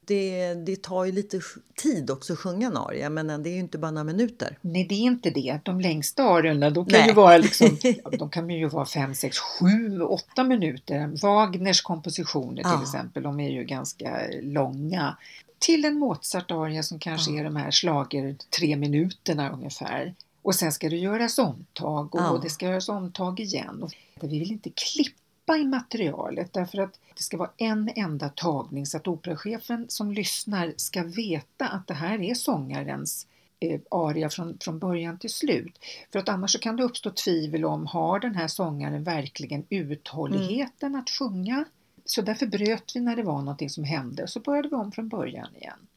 det, 0.07 0.53
det 0.53 0.81
tar 0.81 1.05
ju 1.05 1.11
lite 1.11 1.41
tid 1.75 2.11
också 2.11 2.33
att 2.33 2.39
sjunga 2.39 2.67
en 2.67 2.77
aria, 2.77 3.09
men 3.09 3.43
det 3.43 3.49
är 3.49 3.53
ju 3.53 3.59
inte 3.59 3.77
bara 3.77 3.91
några 3.91 4.03
minuter. 4.03 4.57
Nej, 4.61 4.85
det 4.89 4.95
är 4.95 4.99
inte 4.99 5.29
det. 5.29 5.59
De 5.63 5.81
längsta 5.81 6.23
arierna, 6.23 6.69
de 6.69 6.85
kan 6.85 7.07
ju 7.07 7.13
vara 7.13 7.37
liksom, 7.37 7.77
de 8.19 8.29
kan 8.29 8.49
ju 8.49 8.67
vara 8.67 8.85
5, 8.85 9.15
6, 9.15 9.37
7, 9.39 10.01
8 10.01 10.43
minuter. 10.43 11.11
Wagners 11.21 11.81
kompositioner 11.81 12.63
till 12.63 12.71
ja. 12.73 12.81
exempel, 12.81 13.23
de 13.23 13.39
är 13.39 13.49
ju 13.49 13.63
ganska 13.63 14.21
långa 14.41 15.17
till 15.59 15.85
en 15.85 15.99
Mozart-aria 15.99 16.83
som 16.83 16.99
kanske 16.99 17.31
ja. 17.31 17.39
är 17.39 17.43
de 17.43 17.55
här 17.55 17.71
slager 17.71 18.35
tre 18.59 18.75
minuterna 18.75 19.51
ungefär. 19.51 20.13
Och 20.41 20.55
sen 20.55 20.71
ska 20.71 20.89
det 20.89 20.97
göras 20.97 21.37
omtag 21.37 22.15
och 22.15 22.21
ja. 22.21 22.39
det 22.43 22.49
ska 22.49 22.65
göras 22.65 22.89
omtag 22.89 23.39
igen. 23.39 23.89
Vi 24.21 24.39
vill 24.39 24.51
inte 24.51 24.69
klippa 24.69 25.26
i 25.55 25.65
materialet 25.65 26.53
därför 26.53 26.77
att 26.77 26.99
det 27.15 27.23
ska 27.23 27.37
vara 27.37 27.51
en 27.57 27.89
enda 27.95 28.29
tagning 28.29 28.85
så 28.85 28.97
att 28.97 29.07
operachefen 29.07 29.85
som 29.89 30.11
lyssnar 30.11 30.73
ska 30.77 31.03
veta 31.03 31.67
att 31.67 31.87
det 31.87 31.93
här 31.93 32.21
är 32.21 32.33
sångarens 32.33 33.27
eh, 33.59 33.79
aria 33.91 34.29
från, 34.29 34.57
från 34.61 34.79
början 34.79 35.19
till 35.19 35.29
slut. 35.29 35.79
För 36.11 36.19
att 36.19 36.29
annars 36.29 36.59
kan 36.59 36.75
det 36.75 36.83
uppstå 36.83 37.09
tvivel 37.09 37.65
om 37.65 37.85
har 37.85 38.19
den 38.19 38.35
här 38.35 38.47
sångaren 38.47 39.03
verkligen 39.03 39.65
uthålligheten 39.69 40.89
mm. 40.89 41.01
att 41.01 41.09
sjunga 41.09 41.65
så 42.05 42.21
därför 42.21 42.45
bröt 42.45 42.91
vi 42.95 42.99
när 42.99 43.15
det 43.15 43.23
var 43.23 43.39
någonting 43.39 43.69
som 43.69 43.83
hände 43.83 44.27
så 44.27 44.39
började 44.39 44.69
vi 44.69 44.75
om 44.75 44.91
från 44.91 45.09
början 45.09 45.55
igen. 45.55 45.87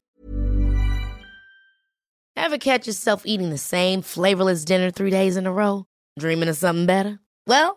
Have 2.41 2.59
catch 2.59 2.87
yourself 2.87 3.23
eating 3.25 3.51
the 3.51 3.59
same 3.59 4.03
flavorless 4.03 4.65
dinner 4.65 4.91
three 4.91 5.11
days 5.11 5.37
in 5.37 5.47
a 5.47 5.51
row? 5.51 5.85
Dreaming 6.21 6.51
of 6.51 6.57
something 6.57 6.87
better? 6.87 7.19
Well, 7.47 7.77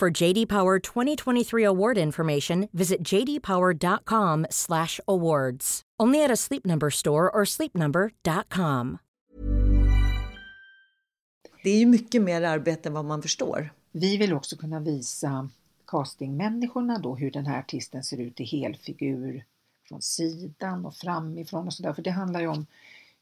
For 0.00 0.22
JD 0.22 0.48
Power 0.48 0.80
2023 0.80 1.64
award 1.64 1.98
information, 1.98 2.68
visit 2.72 3.12
jdpower.com/awards. 3.12 5.82
Only 6.02 6.24
at 6.24 6.30
a 6.30 6.36
Sleep 6.36 6.66
Number 6.66 6.90
store 6.90 7.30
or 7.30 7.44
sleepnumber.com. 7.44 8.98
Det 11.64 11.70
är 11.70 11.78
ju 11.78 11.86
mycket 11.86 12.22
mer 12.22 12.42
arbete 12.42 12.88
än 12.88 12.92
vad 12.92 13.04
man 13.04 13.22
förstår. 13.22 13.72
Vi 13.92 14.16
vill 14.16 14.32
också 14.32 14.56
kunna 14.56 14.80
visa 14.80 15.48
castingmänniskorna 15.86 16.98
då 16.98 17.16
hur 17.16 17.30
den 17.30 17.46
här 17.46 17.58
artisten 17.58 18.02
ser 18.02 18.20
ut 18.20 18.40
i 18.40 18.44
helfigur 18.44 19.44
från 19.88 20.02
sidan 20.02 20.86
och 20.86 20.94
framifrån 20.94 21.66
och 21.66 21.74
sådär. 21.74 21.92
För 21.92 22.02
det 22.02 22.10
handlar 22.10 22.40
ju 22.40 22.46
om 22.46 22.66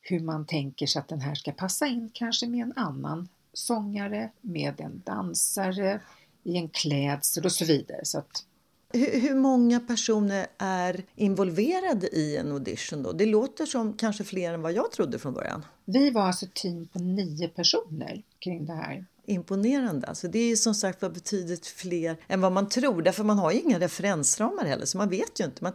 hur 0.01 0.21
man 0.21 0.47
tänker 0.47 0.87
sig 0.87 1.01
att 1.01 1.09
den 1.09 1.21
här 1.21 1.35
ska 1.35 1.53
passa 1.53 1.87
in 1.87 2.11
kanske 2.13 2.47
med 2.47 2.63
en 2.63 2.73
annan 2.77 3.29
sångare, 3.53 4.31
med 4.41 4.81
en 4.81 5.03
dansare, 5.05 6.01
i 6.45 6.57
en 6.57 6.69
klädsel 6.69 7.45
och 7.45 7.53
så 7.53 7.65
vidare. 7.65 8.01
Så 8.05 8.19
att... 8.19 8.45
hur, 8.93 9.35
många 9.35 9.81
personer 9.81 10.47
är 10.59 11.05
involverade 11.17 12.07
i 12.07 12.37
en 12.37 12.53
audition 12.53 13.03
då? 13.03 13.13
Det 13.13 13.27
låter 13.27 13.67
som 13.67 13.93
kanske 13.93 14.25
fler 14.25 14.55
än 14.55 14.63
vad 14.63 14.73
jag 14.73 14.93
trodde 14.93 15.19
från 15.19 15.35
början. 15.35 15.65
Vi 15.85 16.11
var 16.11 16.23
alltså 16.23 16.47
ett 16.47 16.55
team 16.55 16.89
på 16.93 16.99
nio 16.99 17.49
personer 17.49 18.23
kring 18.39 18.67
det 18.67 18.75
här. 18.75 19.07
Imponerande. 19.27 20.07
Alltså 20.07 20.29
det 20.29 20.39
är 20.39 20.57
som 20.57 20.75
sagt 20.75 21.03
var 21.03 21.11
betydligt 21.11 21.67
fler 21.67 22.17
än 22.29 22.41
vad 22.41 22.53
man 22.53 22.69
tror. 22.69 23.03
Därför 23.03 23.25
man 23.25 23.39
har 23.39 23.53
ju 23.53 23.61
inga 23.61 23.81
referensramar 23.81 24.65
heller, 24.65 24.87
så 24.87 24.99
man 24.99 25.09
vet 25.09 25.41
ju 25.41 25.45
inte. 25.45 25.65
Man, 25.65 25.73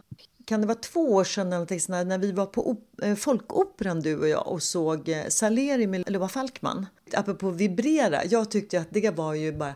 kan 0.48 0.60
det 0.60 0.66
vara 0.66 0.78
två 0.78 1.00
år 1.00 1.24
sedan 1.24 1.52
eller 1.52 2.04
när 2.04 2.18
vi 2.18 2.32
var 2.32 2.46
på 2.46 2.76
eh, 3.02 3.14
Folkoperan 3.14 4.00
du 4.00 4.18
och 4.18 4.28
jag 4.28 4.48
och 4.48 4.62
såg 4.62 5.08
eh, 5.08 5.26
Salieri 5.28 5.86
med 5.86 6.10
Loa 6.10 6.28
Falkman. 6.28 6.86
Apropå 7.12 7.50
vibrera, 7.50 8.24
jag 8.24 8.50
tyckte 8.50 8.80
att 8.80 8.88
det 8.90 9.10
var 9.10 9.34
ju 9.34 9.52
bara 9.52 9.74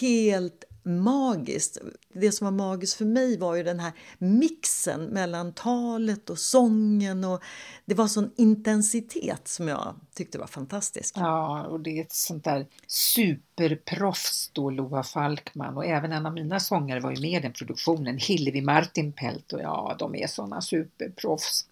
helt 0.00 0.64
magiskt. 0.84 1.78
Det 2.12 2.32
som 2.32 2.44
var 2.44 2.52
magiskt 2.52 2.94
för 2.96 3.04
mig 3.04 3.38
var 3.38 3.54
ju 3.54 3.62
den 3.62 3.80
här 3.80 3.92
mixen 4.18 5.04
mellan 5.04 5.52
talet 5.52 6.30
och 6.30 6.38
sången. 6.38 7.24
och 7.24 7.42
Det 7.84 7.94
var 7.94 8.06
sån 8.06 8.30
intensitet 8.36 9.48
som 9.48 9.68
jag 9.68 9.94
tyckte 10.14 10.38
var 10.38 10.46
fantastisk. 10.46 11.14
Ja, 11.18 11.62
och 11.62 11.80
det 11.80 11.98
är 11.98 12.02
ett 12.02 12.12
sånt 12.12 12.44
där 12.44 12.66
superproffs 12.86 14.50
då, 14.52 14.70
Loa 14.70 15.02
Falkman. 15.02 15.76
Och 15.76 15.86
även 15.86 16.12
en 16.12 16.26
av 16.26 16.34
mina 16.34 16.60
sångare 16.60 17.00
var 17.00 17.10
ju 17.10 17.20
med 17.20 17.38
i 17.38 17.42
den 17.42 17.52
produktionen, 17.52 18.18
Hillevi 18.18 18.60
Martinpelt. 18.60 19.52
Och 19.52 19.60
ja, 19.60 19.96
de 19.98 20.14
är 20.14 20.26
såna 20.26 20.60
superproffs. 20.60 21.66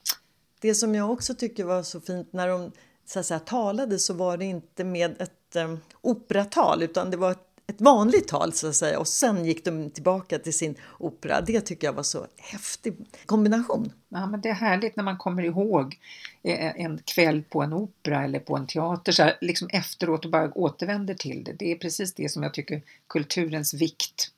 Det 0.61 0.75
som 0.75 0.95
jag 0.95 1.11
också 1.11 1.35
tycker 1.35 1.65
var 1.65 1.83
så 1.83 2.01
fint 2.01 2.33
när 2.33 2.49
de 2.49 2.73
så 3.07 3.19
att 3.19 3.27
säga, 3.27 3.41
talade 3.41 3.99
så 3.99 4.15
var 4.15 4.37
det 4.37 4.45
inte 4.45 4.85
med 4.85 5.23
ett 5.23 5.57
um, 5.57 5.81
operatal 6.01 6.83
utan 6.83 7.11
det 7.11 7.17
var 7.17 7.31
ett 7.31 7.52
ett 7.67 7.81
vanligt 7.81 8.29
tal 8.29 8.53
så 8.53 8.69
att 8.69 8.77
säga 8.77 8.99
och 8.99 9.09
sen 9.09 9.45
gick 9.45 9.65
de 9.65 9.91
tillbaka 9.91 10.39
till 10.39 10.55
sin 10.55 10.75
opera. 10.99 11.41
Det 11.41 11.61
tycker 11.61 11.87
jag 11.87 11.93
var 11.93 12.03
så 12.03 12.27
häftig 12.37 12.97
kombination. 13.27 13.93
Ja, 14.09 14.27
men 14.27 14.41
det 14.41 14.49
är 14.49 14.55
härligt 14.55 14.97
när 14.97 15.05
man 15.05 15.19
kommer 15.19 15.43
ihåg 15.43 15.99
eh, 16.43 16.81
en 16.81 16.99
kväll 17.05 17.43
på 17.43 17.63
en 17.63 17.73
opera 17.73 18.25
eller 18.25 18.39
på 18.39 18.57
en 18.57 18.67
teater 18.67 19.13
så 19.13 19.23
här, 19.23 19.39
liksom 19.41 19.69
efteråt 19.73 20.25
och 20.25 20.31
bara 20.31 20.53
återvänder 20.55 21.15
till 21.15 21.45
det. 21.45 21.53
Det 21.53 21.73
är 21.73 21.77
precis 21.77 22.15
det 22.15 22.29
som 22.29 22.43
jag 22.43 22.55
tycker 22.55 22.83
kulturens 23.09 23.75
vikt. 23.75 24.31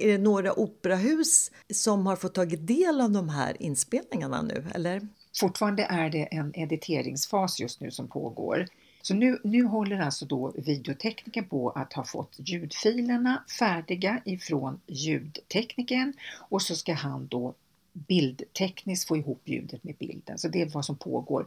Är 0.00 0.08
det 0.08 0.18
några 0.18 0.58
operahus 0.58 1.50
som 1.72 2.06
har 2.06 2.16
fått 2.16 2.34
tagit 2.34 2.66
del 2.66 3.00
av 3.00 3.10
de 3.10 3.28
här 3.28 3.62
inspelningarna 3.62 4.42
nu 4.42 4.66
eller? 4.74 5.08
Fortfarande 5.40 5.82
är 5.82 6.10
det 6.10 6.22
en 6.30 6.52
editeringsfas 6.54 7.60
just 7.60 7.80
nu 7.80 7.90
som 7.90 8.08
pågår. 8.08 8.66
Så 9.06 9.14
nu, 9.14 9.38
nu 9.44 9.64
håller 9.64 9.98
alltså 9.98 10.26
då 10.26 10.52
videotekniken 10.56 11.44
på 11.44 11.70
att 11.70 11.92
ha 11.92 12.04
fått 12.04 12.34
ljudfilerna 12.36 13.44
färdiga 13.58 14.22
ifrån 14.24 14.80
ljudtekniken 14.86 16.14
och 16.48 16.62
så 16.62 16.76
ska 16.76 16.92
han 16.92 17.26
då 17.26 17.54
bildtekniskt 17.92 19.08
få 19.08 19.16
ihop 19.16 19.42
ljudet 19.44 19.84
med 19.84 19.94
bilden. 19.96 20.38
Så 20.38 20.48
det 20.48 20.62
är 20.62 20.68
vad 20.68 20.84
som 20.84 20.96
pågår. 20.96 21.46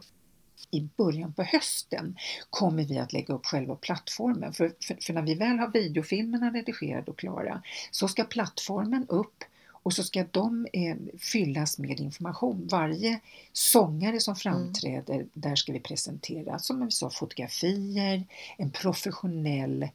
I 0.70 0.88
början 0.96 1.32
på 1.32 1.42
hösten 1.42 2.16
kommer 2.50 2.84
vi 2.84 2.98
att 2.98 3.12
lägga 3.12 3.34
upp 3.34 3.46
själva 3.46 3.74
plattformen. 3.74 4.52
För, 4.52 4.72
för, 4.86 4.98
för 5.00 5.12
när 5.12 5.22
vi 5.22 5.34
väl 5.34 5.58
har 5.58 5.72
videofilmerna 5.72 6.50
redigerade 6.50 7.10
och 7.10 7.18
klara 7.18 7.62
så 7.90 8.08
ska 8.08 8.24
plattformen 8.24 9.06
upp 9.08 9.44
och 9.88 9.94
så 9.94 10.02
ska 10.02 10.24
de 10.30 10.66
eh, 10.72 10.96
fyllas 11.18 11.78
med 11.78 12.00
information. 12.00 12.68
Varje 12.70 13.20
sångare 13.52 14.20
som 14.20 14.36
framträder, 14.36 15.14
mm. 15.14 15.28
där 15.32 15.56
ska 15.56 15.72
vi 15.72 15.80
presentera 15.80 16.58
som 16.58 16.84
vi 16.84 16.90
sa, 16.90 17.10
fotografier, 17.10 18.24
en 18.56 18.70
professionell 18.70 19.88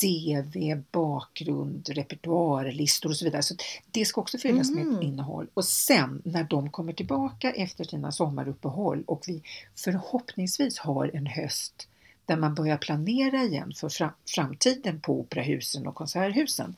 CV, 0.00 0.82
bakgrund, 0.90 1.88
repertoarlistor 1.88 3.10
och 3.10 3.16
så 3.16 3.24
vidare. 3.24 3.42
Så 3.42 3.54
det 3.90 4.04
ska 4.04 4.20
också 4.20 4.38
fyllas 4.38 4.68
mm. 4.68 4.78
med 4.78 4.92
ett 4.92 5.02
mm. 5.02 5.12
innehåll. 5.12 5.46
Och 5.54 5.64
sen 5.64 6.22
när 6.24 6.44
de 6.44 6.70
kommer 6.70 6.92
tillbaka 6.92 7.52
efter 7.52 7.84
sina 7.84 8.12
sommaruppehåll 8.12 9.04
och 9.06 9.24
vi 9.26 9.42
förhoppningsvis 9.74 10.78
har 10.78 11.10
en 11.14 11.26
höst 11.26 11.88
där 12.24 12.36
man 12.36 12.54
börjar 12.54 12.76
planera 12.76 13.42
igen 13.42 13.72
för 13.76 14.12
framtiden 14.34 15.00
på 15.00 15.20
operahusen 15.20 15.86
och 15.86 15.94
konserthusen. 15.94 16.76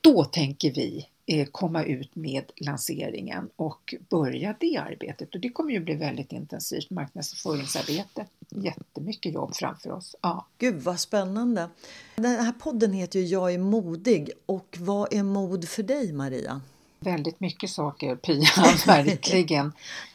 Då 0.00 0.24
tänker 0.24 0.72
vi 0.72 1.06
komma 1.52 1.84
ut 1.84 2.16
med 2.16 2.44
lanseringen 2.56 3.50
och 3.56 3.94
börja 4.10 4.56
det 4.60 4.76
arbetet. 4.76 5.34
Och 5.34 5.40
det 5.40 5.48
kommer 5.48 5.72
ju 5.72 5.80
bli 5.80 5.94
väldigt 5.94 6.32
intensivt 6.32 6.90
marknadsföringsarbete. 6.90 8.26
Jättemycket 8.48 9.34
jobb 9.34 9.54
framför 9.54 9.90
oss. 9.90 10.16
Ja. 10.20 10.46
Gud 10.58 10.82
vad 10.82 11.00
spännande! 11.00 11.68
Den 12.16 12.44
här 12.44 12.52
podden 12.52 12.92
heter 12.92 13.18
ju 13.18 13.24
Jag 13.26 13.54
är 13.54 13.58
modig 13.58 14.30
och 14.46 14.76
vad 14.80 15.12
är 15.12 15.22
mod 15.22 15.68
för 15.68 15.82
dig 15.82 16.12
Maria? 16.12 16.60
Väldigt 16.98 17.40
mycket 17.40 17.70
saker 17.70 18.16
Pia, 18.16 18.48
verkligen. 18.86 19.72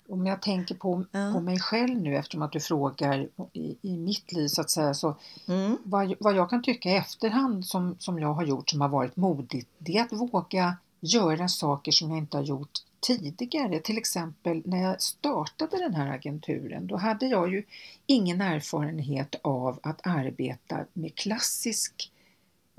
Om 0.08 0.26
jag 0.26 0.42
tänker 0.42 0.76
på, 0.76 1.06
ja. 1.12 1.32
på 1.34 1.40
mig 1.40 1.60
själv 1.60 2.02
nu 2.02 2.16
eftersom 2.16 2.42
att 2.42 2.52
du 2.52 2.60
frågar 2.60 3.28
i, 3.54 3.76
i 3.82 3.98
mitt 3.98 4.32
liv 4.32 4.48
så 4.48 4.62
att 4.62 4.72
säga 4.72 4.94
så 4.94 5.16
mm. 5.48 5.78
vad, 5.84 6.14
vad 6.20 6.36
jag 6.36 6.50
kan 6.50 6.64
tycka 6.64 6.90
i 6.90 6.96
efterhand 6.96 7.66
som, 7.66 7.96
som 8.00 8.20
jag 8.20 8.34
har 8.34 8.44
gjort 8.44 8.70
som 8.70 8.82
har 8.82 8.90
varit 8.90 9.16
modigt 9.16 9.70
det 9.78 9.98
är 9.98 10.02
att 10.02 10.14
våga 10.14 10.78
göra 11.00 11.48
saker 11.48 11.92
som 11.92 12.10
jag 12.10 12.18
inte 12.18 12.38
har 12.38 12.44
gjort 12.44 12.80
tidigare. 13.00 13.80
Till 13.80 13.98
exempel 13.98 14.62
när 14.66 14.82
jag 14.82 15.02
startade 15.02 15.78
den 15.78 15.94
här 15.94 16.16
agenturen, 16.16 16.88
då 16.88 16.98
hade 16.98 17.26
jag 17.26 17.52
ju 17.52 17.64
ingen 18.06 18.42
erfarenhet 18.42 19.36
av 19.42 19.80
att 19.84 20.08
arbeta 20.08 20.86
med 20.94 21.16
klassisk 21.16 22.12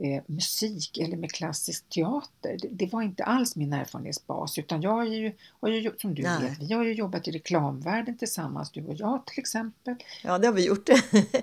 eh, 0.03 0.23
musik 0.27 0.99
eller 0.99 1.17
med 1.17 1.33
klassisk 1.33 1.89
teater. 1.89 2.57
Det, 2.63 2.69
det, 2.71 2.93
var 2.93 3.03
inte 3.03 3.25
alls 3.25 3.57
min 3.57 3.73
erfarenhetsbas 3.73 4.59
utan 4.59 4.83
jag 4.83 4.91
har 4.91 5.05
ju, 5.05 5.33
har 5.61 5.69
ju 5.69 5.93
som 5.99 6.15
du 6.15 6.23
Nej. 6.23 6.43
vet, 6.43 6.59
vi 6.59 6.75
har 6.75 6.85
ju 6.85 6.93
jobbat 6.93 7.29
i 7.29 7.31
reklamvärlden 7.31 8.19
tillsammans, 8.19 8.71
du 8.71 8.85
och 8.85 8.95
jag 8.95 9.27
till 9.27 9.41
exempel. 9.41 9.95
Ja, 10.23 10.39
det 10.39 10.47
har 10.47 10.55
vi 10.55 10.67
gjort. 10.67 10.89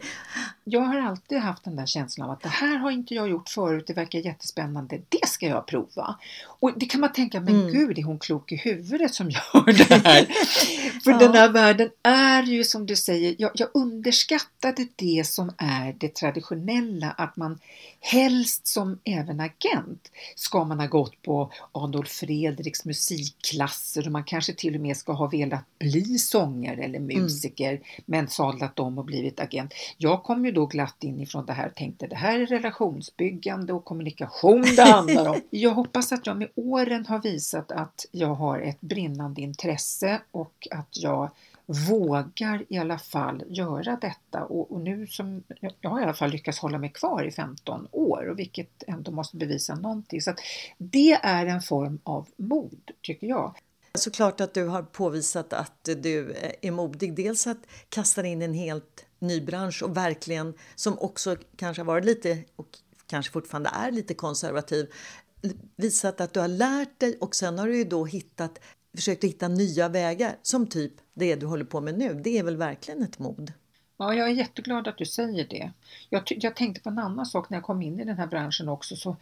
jag 0.63 0.81
har 0.81 0.99
alltid 0.99 1.37
haft 1.37 1.63
den 1.63 1.75
där 1.75 1.85
känslan 1.85 2.29
av 2.29 2.33
att 2.33 2.41
det 2.41 2.49
här 2.49 2.77
har 2.77 2.91
inte 2.91 3.15
jag 3.15 3.29
gjort 3.29 3.49
förut, 3.49 3.87
det 3.87 3.93
verkar 3.93 4.19
jättespännande, 4.19 5.01
det 5.09 5.27
ska 5.27 5.47
jag 5.47 5.65
prova. 5.65 6.15
Och 6.45 6.71
det 6.75 6.85
kan 6.85 7.01
man 7.01 7.13
tänka, 7.13 7.41
men 7.41 7.55
mm. 7.55 7.71
gud 7.71 7.97
är 7.99 8.03
hon 8.03 8.19
klok 8.19 8.51
i 8.51 8.55
huvudet 8.55 9.13
som 9.13 9.29
gör 9.29 9.87
det 9.87 10.07
här? 10.07 10.25
För 11.03 11.11
ja. 11.11 11.17
den 11.17 11.33
här 11.33 11.49
världen 11.49 11.89
är 12.03 12.43
ju 12.43 12.63
som 12.63 12.85
du 12.85 12.95
säger, 12.95 13.35
jag, 13.37 13.51
jag 13.53 13.69
underskattade 13.73 14.87
det 14.95 15.27
som 15.27 15.51
är 15.57 15.95
det 15.99 16.15
traditionella, 16.15 17.11
att 17.11 17.37
man 17.37 17.59
helst 17.99 18.67
som 18.67 18.99
även 19.03 19.39
agent 19.39 20.11
ska 20.35 20.63
man 20.63 20.79
ha 20.79 20.87
gått 20.87 21.21
på 21.21 21.51
Adolf 21.71 22.09
Fredriks 22.09 22.85
musikklasser 22.85 24.05
och 24.05 24.11
man 24.11 24.23
kanske 24.23 24.53
till 24.53 24.75
och 24.75 24.81
med 24.81 24.97
ska 24.97 25.13
ha 25.13 25.27
velat 25.27 25.65
bli 25.79 26.17
sångare 26.17 26.83
eller 26.83 26.99
mm. 26.99 27.21
musiker 27.21 27.71
mm. 27.71 27.83
men 28.05 28.27
sadlat 28.27 28.79
om 28.79 28.97
och 28.97 29.05
blivit 29.05 29.39
agent. 29.39 29.73
Jag 29.97 30.23
kom 30.23 30.45
ju 30.45 30.51
då 30.51 30.65
glatt 30.65 31.03
in 31.03 31.21
ifrån 31.21 31.45
det 31.45 31.53
här 31.53 31.67
och 31.67 31.75
tänkte 31.75 32.07
det 32.07 32.15
här 32.15 32.39
är 32.39 32.45
relationsbyggande 32.45 33.73
och 33.73 33.85
kommunikation 33.85 34.65
det 34.75 34.83
handlar 34.83 35.29
om. 35.29 35.41
Jag 35.49 35.71
hoppas 35.71 36.11
att 36.11 36.27
jag 36.27 36.37
med 36.37 36.49
åren 36.55 37.05
har 37.05 37.21
visat 37.21 37.71
att 37.71 38.05
jag 38.11 38.35
har 38.35 38.59
ett 38.59 38.81
brinnande 38.81 39.41
intresse 39.41 40.21
och 40.31 40.67
att 40.71 40.97
jag 40.97 41.31
vågar 41.67 42.65
i 42.69 42.77
alla 42.77 42.99
fall 42.99 43.43
göra 43.47 43.97
detta 44.01 44.45
och, 44.45 44.71
och, 44.71 44.81
nu 44.81 45.07
som 45.07 45.43
jag 45.81 45.89
har 45.89 45.99
i 45.99 46.03
alla 46.03 46.13
fall 46.13 46.29
lyckats 46.29 46.59
hålla 46.59 46.77
mig 46.77 46.91
kvar 46.91 47.23
i 47.23 47.31
15 47.31 47.87
år 47.91 48.29
och 48.29 48.39
vilket 48.39 48.83
ändå 48.87 49.11
måste 49.11 49.37
bevisa 49.37 49.75
någonting. 49.75 50.21
Så 50.21 50.31
att 50.31 50.39
det 50.77 51.13
är 51.13 51.45
en 51.45 51.61
form 51.61 51.99
av 52.03 52.27
mod 52.37 52.91
tycker 53.01 53.27
jag. 53.27 53.55
Såklart 53.93 54.41
att 54.41 54.53
du 54.53 54.67
har 54.67 54.83
påvisat 54.83 55.53
att 55.53 55.83
du 55.83 56.35
är 56.61 56.71
modig. 56.71 57.15
Dels 57.15 57.47
att 57.47 57.67
kasta 57.89 58.25
in 58.25 58.41
en 58.41 58.53
helt 58.53 59.05
ny 59.19 59.41
bransch 59.41 59.83
och 59.83 59.97
verkligen, 59.97 60.53
som 60.75 60.99
också 60.99 61.35
kanske 61.55 61.81
har 61.81 61.87
varit 61.87 62.05
lite 62.05 62.43
och 62.55 62.67
kanske 63.07 63.31
fortfarande 63.31 63.69
är 63.73 63.91
lite 63.91 64.13
konservativ, 64.13 64.91
visat 65.75 66.21
att 66.21 66.33
du 66.33 66.39
har 66.39 66.47
lärt 66.47 66.99
dig 66.99 67.17
och 67.21 67.35
sen 67.35 67.59
har 67.59 67.67
du 67.67 67.77
ju 67.77 67.83
då 67.83 68.05
hittat 68.05 68.59
försökt 68.97 69.23
hitta 69.23 69.47
nya 69.47 69.89
vägar, 69.89 70.35
som 70.41 70.67
typ 70.67 70.93
det 71.13 71.35
du 71.35 71.45
håller 71.45 71.65
på 71.65 71.81
med 71.81 71.97
nu. 71.97 72.13
Det 72.23 72.37
är 72.37 72.43
väl 72.43 72.57
verkligen 72.57 73.03
ett 73.03 73.19
mod? 73.19 73.53
Ja, 73.97 74.13
jag 74.13 74.29
är 74.29 74.33
jätteglad 74.33 74.87
att 74.87 74.97
du 74.97 75.05
säger 75.05 75.47
det. 75.49 75.71
Jag, 76.09 76.23
jag 76.27 76.55
tänkte 76.55 76.81
på 76.81 76.89
en 76.89 76.99
annan 76.99 77.25
sak 77.25 77.49
när 77.49 77.57
jag 77.57 77.63
kom 77.63 77.81
in 77.81 77.99
i 77.99 78.05
den 78.05 78.17
här 78.17 78.27
branschen 78.27 78.69
också. 78.69 78.95
Så, 78.95 79.15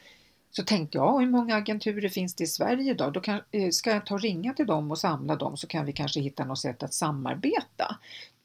så 0.51 0.63
tänkte 0.63 0.97
jag, 0.97 1.19
hur 1.19 1.27
många 1.27 1.55
agenturer 1.55 2.09
finns 2.09 2.35
det 2.35 2.43
i 2.43 2.47
Sverige 2.47 2.91
idag? 2.91 3.13
Då 3.13 3.19
kan, 3.19 3.41
eh, 3.51 3.69
ska 3.69 3.91
jag 3.91 4.05
ta 4.05 4.13
och 4.13 4.21
ringa 4.21 4.53
till 4.53 4.65
dem 4.65 4.91
och 4.91 4.97
samla 4.97 5.35
dem 5.35 5.57
så 5.57 5.67
kan 5.67 5.85
vi 5.85 5.93
kanske 5.93 6.19
hitta 6.19 6.45
något 6.45 6.59
sätt 6.59 6.83
att 6.83 6.93
samarbeta. 6.93 7.97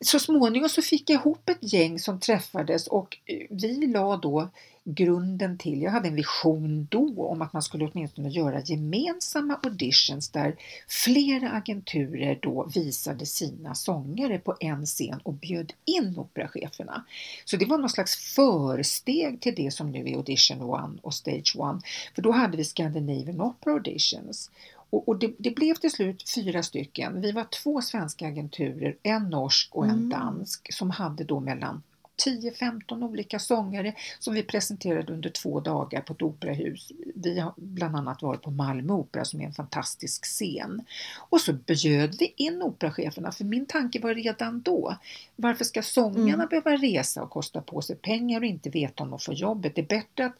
Så 0.04 0.18
småningom 0.18 0.68
så 0.68 0.82
fick 0.82 1.10
jag 1.10 1.20
ihop 1.20 1.48
ett 1.48 1.72
gäng 1.72 1.98
som 1.98 2.20
träffades 2.20 2.86
och 2.86 3.18
eh, 3.26 3.46
vi 3.50 3.86
la 3.86 4.16
då 4.16 4.48
grunden 4.84 5.58
till, 5.58 5.82
jag 5.82 5.90
hade 5.90 6.08
en 6.08 6.14
vision 6.14 6.86
då 6.90 7.26
om 7.26 7.42
att 7.42 7.52
man 7.52 7.62
skulle 7.62 7.84
åtminstone 7.84 8.28
göra 8.28 8.60
gemensamma 8.60 9.60
auditions 9.62 10.28
där 10.28 10.56
flera 10.88 11.50
agenturer 11.50 12.38
då 12.42 12.70
visade 12.74 13.26
sina 13.26 13.74
sångare 13.74 14.38
på 14.38 14.56
en 14.60 14.86
scen 14.86 15.20
och 15.22 15.34
bjöd 15.34 15.72
in 15.84 16.18
operacheferna. 16.18 17.04
Så 17.44 17.56
det 17.56 17.66
var 17.66 17.78
någon 17.78 17.90
slags 17.90 18.34
försteg 18.34 19.40
till 19.40 19.54
det 19.54 19.70
som 19.70 19.90
nu 19.90 20.10
är 20.10 20.16
Audition 20.16 20.62
One 20.62 20.98
och 21.02 21.14
Stage 21.14 21.54
One. 21.58 21.80
För 22.14 22.22
då 22.22 22.32
hade 22.32 22.56
vi 22.56 22.64
Scandinavian 22.64 23.40
Opera 23.40 23.72
Auditions 23.72 24.50
och, 24.92 25.18
det, 25.18 25.32
det, 25.38 25.50
blev 25.50 25.74
till 25.74 25.90
slut 25.90 26.30
fyra 26.34 26.62
stycken. 26.62 27.20
Vi 27.20 27.32
var 27.32 27.44
två 27.44 27.82
svenska 27.82 28.26
agenturer, 28.28 28.96
en 29.02 29.30
norsk 29.30 29.76
och 29.76 29.84
en 29.84 29.90
mm. 29.90 30.08
dansk 30.08 30.72
som 30.72 30.90
hade 30.90 31.24
då 31.24 31.40
mellan 31.40 31.82
10-15 32.26 33.04
olika 33.04 33.38
sångare 33.38 33.94
som 34.18 34.34
vi 34.34 34.42
presenterade 34.42 35.12
under 35.12 35.30
två 35.30 35.60
dagar 35.60 36.00
på 36.00 36.12
ett 36.12 36.22
operahus. 36.22 36.92
Vi 37.14 37.40
har 37.40 37.52
bland 37.56 37.96
annat 37.96 38.22
varit 38.22 38.42
på 38.42 38.50
Malmö 38.50 38.92
Opera 38.92 39.24
som 39.24 39.40
är 39.40 39.44
en 39.44 39.52
fantastisk 39.52 40.24
scen. 40.24 40.84
Och 41.18 41.40
så 41.40 41.52
bjöd 41.52 42.16
vi 42.18 42.34
in 42.36 42.62
operacheferna 42.62 43.32
för 43.32 43.44
min 43.44 43.66
tanke 43.66 44.00
var 44.00 44.14
redan 44.14 44.62
då, 44.62 44.96
varför 45.36 45.64
ska 45.64 45.82
sångarna 45.82 46.44
mm. 46.44 46.48
behöva 46.48 46.76
resa 46.76 47.22
och 47.22 47.30
kosta 47.30 47.60
på 47.60 47.82
sig 47.82 47.96
pengar 47.96 48.40
och 48.40 48.46
inte 48.46 48.70
veta 48.70 49.02
om 49.02 49.10
de 49.10 49.18
får 49.18 49.34
jobbet? 49.34 49.74
Det 49.74 49.80
är 49.80 49.86
bättre 49.86 50.26
att 50.26 50.36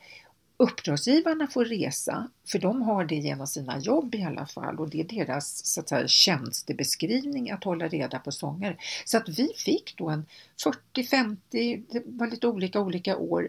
Uppdragsgivarna 0.61 1.47
får 1.47 1.65
resa, 1.65 2.29
för 2.49 2.59
de 2.59 2.83
har 2.83 3.05
det 3.05 3.15
genom 3.15 3.47
sina 3.47 3.79
jobb 3.79 4.15
i 4.15 4.23
alla 4.23 4.47
fall 4.47 4.79
och 4.79 4.91
det 4.91 5.01
är 5.01 5.05
deras 5.05 5.67
så 5.67 5.81
att 5.81 5.89
säga, 5.89 6.09
tjänstebeskrivning 6.09 7.51
att 7.51 7.65
hålla 7.65 7.89
reda 7.89 8.19
på 8.19 8.33
sångare. 8.33 8.77
Så 9.05 9.17
att 9.17 9.29
vi 9.29 9.49
fick 9.57 9.95
då 9.97 10.09
en 10.09 10.27
40-50, 10.95 11.37
det 11.91 12.03
var 12.07 12.27
lite 12.27 12.49
olika 12.49 12.81
olika 12.81 13.17
år, 13.17 13.49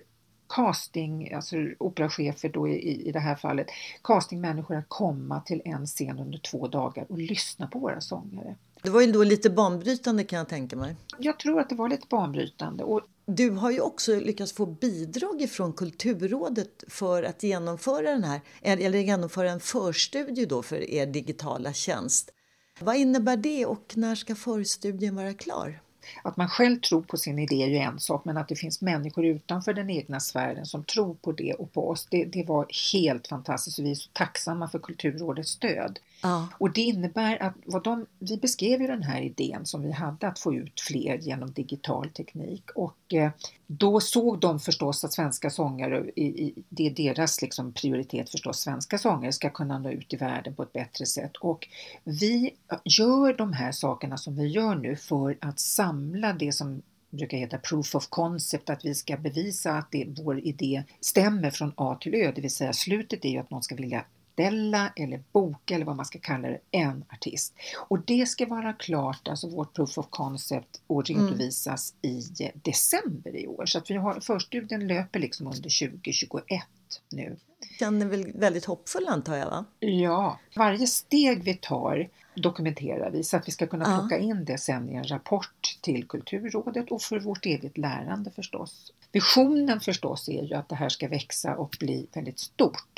casting, 0.50 1.34
alltså 1.34 1.56
operachefer 1.78 2.50
då 2.50 2.68
i, 2.68 3.08
i 3.08 3.12
det 3.12 3.20
här 3.20 3.36
fallet, 3.36 3.68
castingmänniskor 4.04 4.76
att 4.76 4.90
komma 4.90 5.42
till 5.42 5.62
en 5.66 5.86
scen 5.86 6.20
under 6.20 6.38
två 6.38 6.68
dagar 6.68 7.06
och 7.10 7.18
lyssna 7.18 7.68
på 7.68 7.80
våra 7.80 8.02
sångare. 8.02 8.56
Det 8.84 8.90
var 8.90 9.02
ju 9.02 9.12
då 9.12 9.24
lite 9.24 9.50
banbrytande 9.50 10.24
kan 10.24 10.40
jag 10.40 10.50
tänka 10.50 10.76
mig. 10.76 10.96
Jag 11.18 11.40
tror 11.40 11.60
att 11.60 11.70
det 11.70 11.76
var 11.76 11.90
lite 11.90 12.08
banbrytande. 12.10 12.84
Och 12.84 13.02
du 13.36 13.50
har 13.50 13.72
ju 13.72 13.82
också 13.82 14.20
lyckats 14.20 14.54
få 14.54 14.66
bidrag 14.66 15.50
från 15.50 15.74
Kulturrådet 15.74 16.84
för 16.88 17.24
att 17.24 17.44
genomföra 17.44 18.12
den 18.12 18.24
här, 18.24 18.42
eller 18.62 19.00
genomföra 19.00 19.52
en 19.52 19.60
förstudie 19.60 20.46
då 20.46 20.64
för 20.64 20.90
er 20.90 21.06
digitala 21.06 21.74
tjänst. 21.74 22.32
Vad 22.80 22.96
innebär 22.96 23.38
det 23.38 23.66
och 23.66 23.94
när 23.96 24.16
ska 24.16 24.36
förstudien 24.36 25.16
vara 25.16 25.34
klar? 25.34 25.82
Att 26.24 26.38
man 26.38 26.50
själv 26.50 26.80
tror 26.80 27.02
på 27.02 27.18
sin 27.18 27.40
idé 27.40 27.64
är 27.64 27.68
ju 27.68 27.78
en 27.78 28.00
sak, 28.00 28.26
men 28.26 28.38
att 28.38 28.48
det 28.48 28.56
finns 28.56 28.82
människor 28.82 29.26
utanför 29.26 29.74
den 29.74 29.90
egna 29.90 30.20
sfären 30.20 30.66
som 30.66 30.84
tror 30.84 31.14
på 31.14 31.32
det 31.32 31.54
och 31.54 31.74
på 31.74 31.90
oss, 31.90 32.08
det, 32.12 32.26
det 32.26 32.44
var 32.44 32.68
helt 32.94 33.28
fantastiskt 33.28 33.80
och 33.80 33.86
vi 33.86 33.92
är 33.92 33.96
så 33.96 34.10
tacksamma 34.14 34.70
för 34.70 34.80
Kulturrådets 34.80 35.50
stöd. 35.50 36.00
Ja. 36.22 36.48
Och 36.58 36.74
det 36.74 36.82
innebär 36.82 37.44
att 37.44 37.54
vad 37.66 37.84
de, 37.84 38.06
vi 38.20 38.38
beskrev 38.38 38.82
ju 38.82 38.88
den 38.88 39.04
här 39.04 39.22
idén 39.22 39.66
som 39.66 39.82
vi 39.82 39.92
hade 39.92 40.28
att 40.28 40.40
få 40.40 40.54
ut 40.54 40.82
fler 40.82 41.18
genom 41.18 41.52
digital 41.52 42.10
teknik. 42.10 42.64
Och 42.76 43.14
eh, 43.14 43.32
då 43.68 44.00
såg 44.00 44.40
de 44.40 44.60
förstås 44.60 45.04
att 45.04 45.14
svenska 45.14 45.50
sångare, 45.50 46.12
i, 46.16 46.26
i, 46.26 46.64
det 46.70 46.88
är 46.88 46.92
deras 46.92 47.42
liksom 47.42 47.74
prioritet 47.74 48.30
förstås, 48.30 48.60
svenska 48.60 48.98
sångare 48.98 49.32
ska 49.32 49.50
kunna 49.50 49.80
nå 49.80 49.90
ut 49.90 50.14
i 50.14 50.18
världen 50.18 50.56
på 50.56 50.64
ett 50.64 50.74
bättre 50.74 51.06
sätt. 51.06 51.38
Och 51.38 51.68
vi 52.04 52.52
gör 52.84 53.38
de 53.38 53.54
här 53.54 53.72
sakerna 53.72 54.18
som 54.18 54.36
vi 54.36 54.48
gör 54.48 54.76
nu 54.76 54.96
för 54.96 55.38
att 55.42 55.60
samla 55.60 56.34
det 56.34 56.52
som 56.52 56.82
brukar 57.10 57.38
heta 57.38 57.58
proof 57.58 57.96
of 57.96 58.08
concept, 58.08 58.70
att 58.70 58.86
vi 58.86 58.96
ska 58.96 59.18
bevisa 59.18 59.72
att 59.72 59.92
det, 59.92 60.08
vår 60.24 60.40
idé 60.40 60.84
stämmer 61.00 61.52
från 61.52 61.74
A 61.76 61.98
till 62.02 62.16
Ö, 62.16 62.32
det 62.36 62.42
vill 62.42 62.56
säga 62.56 62.74
slutet 62.74 63.26
är 63.26 63.30
ju 63.30 63.38
att 63.38 63.50
någon 63.50 63.64
ska 63.64 63.76
vilja 63.76 64.06
beställa 64.36 64.94
eller 64.96 65.24
boka 65.32 65.76
eller 65.76 65.86
vad 65.86 65.96
man 65.96 66.06
ska 66.06 66.20
kalla 66.20 66.48
det, 66.48 66.60
en 66.72 67.06
artist. 67.14 67.54
Och 67.78 68.00
det 68.06 68.26
ska 68.26 68.46
vara 68.46 68.74
klart, 68.74 69.28
alltså 69.28 69.50
vårt 69.50 69.74
proof 69.74 69.98
of 69.98 70.08
concept, 70.10 70.82
och 70.88 71.06
redovisas 71.06 71.94
mm. 72.02 72.18
i 72.18 72.52
december 72.64 73.36
i 73.36 73.48
år. 73.48 73.66
Så 73.66 73.78
att 73.78 73.92
vi 73.92 73.96
har, 73.96 74.20
förstudien 74.20 74.88
löper 74.88 75.20
liksom 75.20 75.48
under 75.48 75.90
2021 75.90 76.64
nu. 77.12 77.38
Den 77.80 78.02
är 78.02 78.06
väl 78.06 78.32
väldigt 78.36 78.66
hoppfull 78.66 79.08
antar 79.08 79.36
jag? 79.36 79.50
Va? 79.50 79.66
Ja, 79.80 80.40
varje 80.56 80.88
steg 80.88 81.44
vi 81.44 81.54
tar 81.54 82.10
dokumenterar 82.36 83.12
vi 83.12 83.24
så 83.24 83.38
att 83.38 83.48
vi 83.48 83.52
ska 83.52 83.68
kunna 83.68 84.00
plocka 84.00 84.20
in 84.20 84.46
det 84.46 84.58
sen 84.58 84.90
i 84.90 84.96
en 84.96 85.08
rapport 85.08 85.78
till 85.82 86.08
Kulturrådet 86.08 86.92
och 86.92 87.02
för 87.02 87.20
vårt 87.20 87.46
eget 87.46 87.78
lärande 87.78 88.32
förstås. 88.32 88.94
Visionen 89.12 89.80
förstås 89.80 90.30
är 90.30 90.44
ju 90.44 90.56
att 90.56 90.70
det 90.70 90.76
här 90.76 90.90
ska 90.90 91.08
växa 91.08 91.56
och 91.56 91.76
bli 91.80 92.08
väldigt 92.14 92.40
stort. 92.40 92.91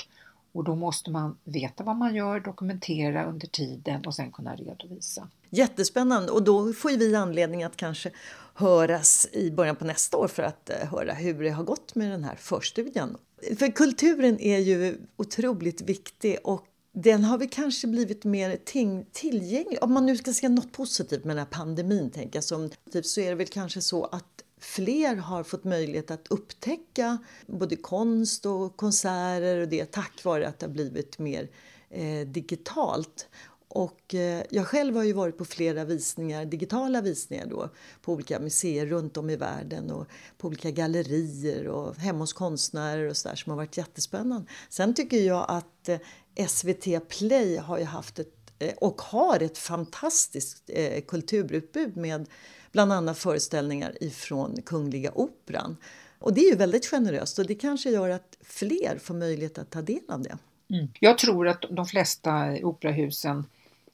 Och 0.53 0.63
då 0.63 0.75
måste 0.75 1.11
man 1.11 1.37
veta 1.43 1.83
vad 1.83 1.95
man 1.95 2.15
gör, 2.15 2.39
dokumentera 2.39 3.25
under 3.25 3.47
tiden 3.47 4.05
och 4.05 4.15
sen 4.15 4.31
kunna 4.31 4.55
redovisa. 4.55 5.27
Jättespännande 5.49 6.31
och 6.31 6.43
då 6.43 6.73
får 6.73 6.97
vi 6.97 7.15
anledning 7.15 7.63
att 7.63 7.75
kanske 7.75 8.11
höras 8.53 9.27
i 9.31 9.51
början 9.51 9.75
på 9.75 9.85
nästa 9.85 10.17
år 10.17 10.27
för 10.27 10.43
att 10.43 10.69
eh, 10.69 10.75
höra 10.75 11.13
hur 11.13 11.43
det 11.43 11.49
har 11.49 11.63
gått 11.63 11.95
med 11.95 12.11
den 12.11 12.23
här 12.23 12.35
förstudien. 12.35 13.17
För 13.59 13.71
kulturen 13.71 14.39
är 14.39 14.59
ju 14.59 14.97
otroligt 15.15 15.81
viktig 15.81 16.37
och 16.43 16.65
den 16.93 17.23
har 17.23 17.37
väl 17.37 17.49
kanske 17.49 17.87
blivit 17.87 18.23
mer 18.23 18.57
tillgänglig. 19.11 19.77
Om 19.81 19.93
man 19.93 20.05
nu 20.05 20.17
ska 20.17 20.33
se 20.33 20.49
något 20.49 20.71
positivt 20.71 21.23
med 21.23 21.35
den 21.35 21.45
här 21.45 21.51
pandemin 21.51 22.09
tänker 22.11 22.37
jag, 22.37 22.43
som, 22.43 22.69
typ 22.91 23.05
så 23.05 23.21
är 23.21 23.29
det 23.29 23.35
väl 23.35 23.47
kanske 23.47 23.81
så 23.81 24.05
att 24.05 24.42
fler 24.63 25.15
har 25.15 25.43
fått 25.43 25.63
möjlighet 25.63 26.11
att 26.11 26.27
upptäcka 26.27 27.17
både 27.47 27.75
konst 27.75 28.45
och 28.45 28.77
konserter 28.77 29.61
och 29.61 29.67
det 29.67 29.91
tack 29.91 30.23
vare 30.23 30.47
att 30.47 30.59
det 30.59 30.65
har 30.65 30.73
blivit 30.73 31.19
mer 31.19 31.49
eh, 31.89 32.27
digitalt. 32.27 33.27
Och 33.67 34.15
eh, 34.15 34.43
jag 34.49 34.67
själv 34.67 34.95
har 34.95 35.03
ju 35.03 35.13
varit 35.13 35.37
på 35.37 35.45
flera 35.45 35.85
visningar, 35.85 36.45
digitala 36.45 37.01
visningar 37.01 37.45
då, 37.45 37.69
på 38.01 38.13
olika 38.13 38.39
museer 38.39 38.85
runt 38.85 39.17
om 39.17 39.29
i 39.29 39.35
världen 39.35 39.91
och 39.91 40.07
på 40.37 40.47
olika 40.47 40.71
gallerier 40.71 41.67
och 41.67 41.95
hemma 41.95 42.19
hos 42.19 42.33
konstnärer 42.33 43.09
och 43.09 43.17
sådär 43.17 43.35
som 43.35 43.49
har 43.49 43.57
varit 43.57 43.77
jättespännande. 43.77 44.47
Sen 44.69 44.93
tycker 44.93 45.17
jag 45.17 45.45
att 45.47 45.89
eh, 45.89 46.47
SVT 46.47 47.09
Play 47.09 47.57
har 47.57 47.77
ju 47.77 47.85
haft 47.85 48.19
ett 48.19 48.53
eh, 48.59 48.73
och 48.77 49.01
har 49.01 49.39
ett 49.39 49.57
fantastiskt 49.57 50.63
eh, 50.67 51.01
kulturutbud 51.01 51.97
med 51.97 52.27
bland 52.73 52.93
annat 52.93 53.17
föreställningar 53.17 54.03
ifrån 54.03 54.61
Kungliga 54.65 55.11
Operan. 55.15 55.77
Och 56.19 56.33
det 56.33 56.41
är 56.41 56.49
ju 56.49 56.55
väldigt 56.55 56.85
generöst 56.85 57.39
och 57.39 57.47
det 57.47 57.55
kanske 57.55 57.89
gör 57.89 58.09
att 58.09 58.37
fler 58.41 58.97
får 58.97 59.13
möjlighet 59.13 59.57
att 59.57 59.69
ta 59.69 59.81
del 59.81 60.01
av 60.07 60.21
det. 60.21 60.37
Mm. 60.69 60.87
Jag 60.99 61.17
tror 61.17 61.47
att 61.47 61.65
de 61.69 61.85
flesta 61.85 62.57
operahusen 62.63 63.45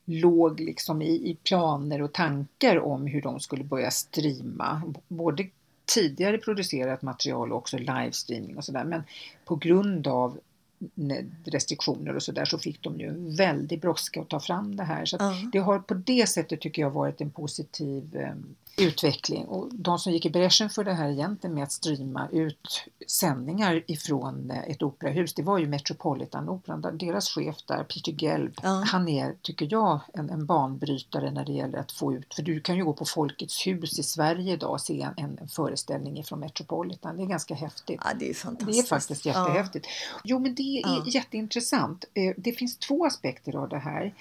låg 0.06 0.60
liksom 0.60 1.02
i, 1.02 1.30
i, 1.30 1.38
planer 1.44 2.02
och 2.02 2.14
tankar 2.14 2.80
om 2.80 3.08
hur 3.08 3.22
de 3.22 3.40
skulle 3.40 3.64
börja 3.64 3.92
streama. 3.92 4.94
Både 5.08 5.48
tidigare 5.86 6.38
producerat 6.38 7.02
material 7.02 7.52
och 7.52 7.58
också 7.58 7.78
livestreaming 7.78 8.58
och 8.58 8.66
sådär. 8.66 8.84
Men 8.84 9.04
på 9.46 9.56
grund 9.56 10.08
av 10.08 10.40
restriktioner 11.46 12.16
och 12.16 12.24
sådär 12.24 12.46
så 12.46 12.60
fick 12.60 12.82
de 12.82 13.00
ju 13.00 13.36
väldigt 13.38 13.82
brådska 13.82 14.22
att 14.22 14.30
ta 14.30 14.40
fram 14.40 14.76
det 14.76 14.84
här. 14.84 15.06
Så 15.06 15.18
ja. 15.20 15.34
det 15.52 15.60
har 15.60 15.80
på 15.80 15.94
det 15.94 16.30
sättet 16.30 16.62
tycker 16.62 16.82
jag 16.82 16.92
varit 16.92 17.22
en 17.22 17.32
positiv 17.32 18.16
eh, 18.16 18.34
utveckling 18.82 19.46
och 19.46 19.70
de 19.74 20.00
som 20.00 20.14
gick 20.14 20.26
i 20.26 20.30
bräschen 20.30 20.70
för 20.70 20.84
det 20.84 20.94
här 20.94 21.10
egentligen 21.10 21.54
med 21.54 21.64
att 21.64 21.72
streama 21.72 22.30
ut 22.32 22.86
sändningar 23.08 23.84
ifrån 23.88 24.52
eh, 24.52 24.72
ett 24.72 24.84
operahus, 24.84 25.34
det 25.34 25.44
var 25.44 25.58
ju 25.58 25.68
Metropolitan-operan. 25.68 26.98
Deras 26.98 27.30
chef 27.30 27.56
där, 27.66 27.84
Peter 27.84 28.12
Gelb, 28.12 28.54
ja. 28.64 28.84
han 28.86 29.08
är, 29.08 29.36
tycker 29.42 29.68
jag, 29.72 30.00
en, 30.14 30.30
en 30.30 30.46
banbrytare 30.46 31.32
när 31.32 31.46
det 31.46 31.52
gäller 31.52 31.78
att 31.78 31.92
få 31.92 32.14
ut, 32.14 32.34
för 32.34 32.44
du 32.44 32.60
kan 32.62 32.76
ju 32.76 32.86
gå 32.86 32.94
på 32.94 33.06
Folkets 33.06 33.68
hus 33.68 34.00
i 34.00 34.04
Sverige 34.04 34.54
idag 34.54 34.72
och 34.72 34.82
se 34.82 35.08
en, 35.18 35.38
en 35.42 35.48
föreställning 35.48 36.20
ifrån 36.20 36.40
Metropolitan. 36.40 37.18
Det 37.18 37.24
är 37.24 37.28
ganska 37.28 37.56
häftigt. 37.56 38.02
Ja, 38.04 38.12
det 38.20 38.30
är 38.30 38.34
fantastiskt. 38.34 38.78
Det 38.78 38.86
är 38.86 38.88
faktiskt 38.88 39.26
jättehäftigt. 39.26 39.86
Ja. 39.86 40.20
Jo, 40.24 40.40
men 40.40 40.56
det 40.56 40.82
är 40.82 40.82
ja. 40.82 41.04
jätteintressant. 41.08 42.06
Eh, 42.14 42.34
det 42.38 42.52
finns 42.52 42.78
två 42.78 43.06
aspekter 43.06 43.56
av 43.56 43.70
det 43.70 43.80
här. 43.80 44.14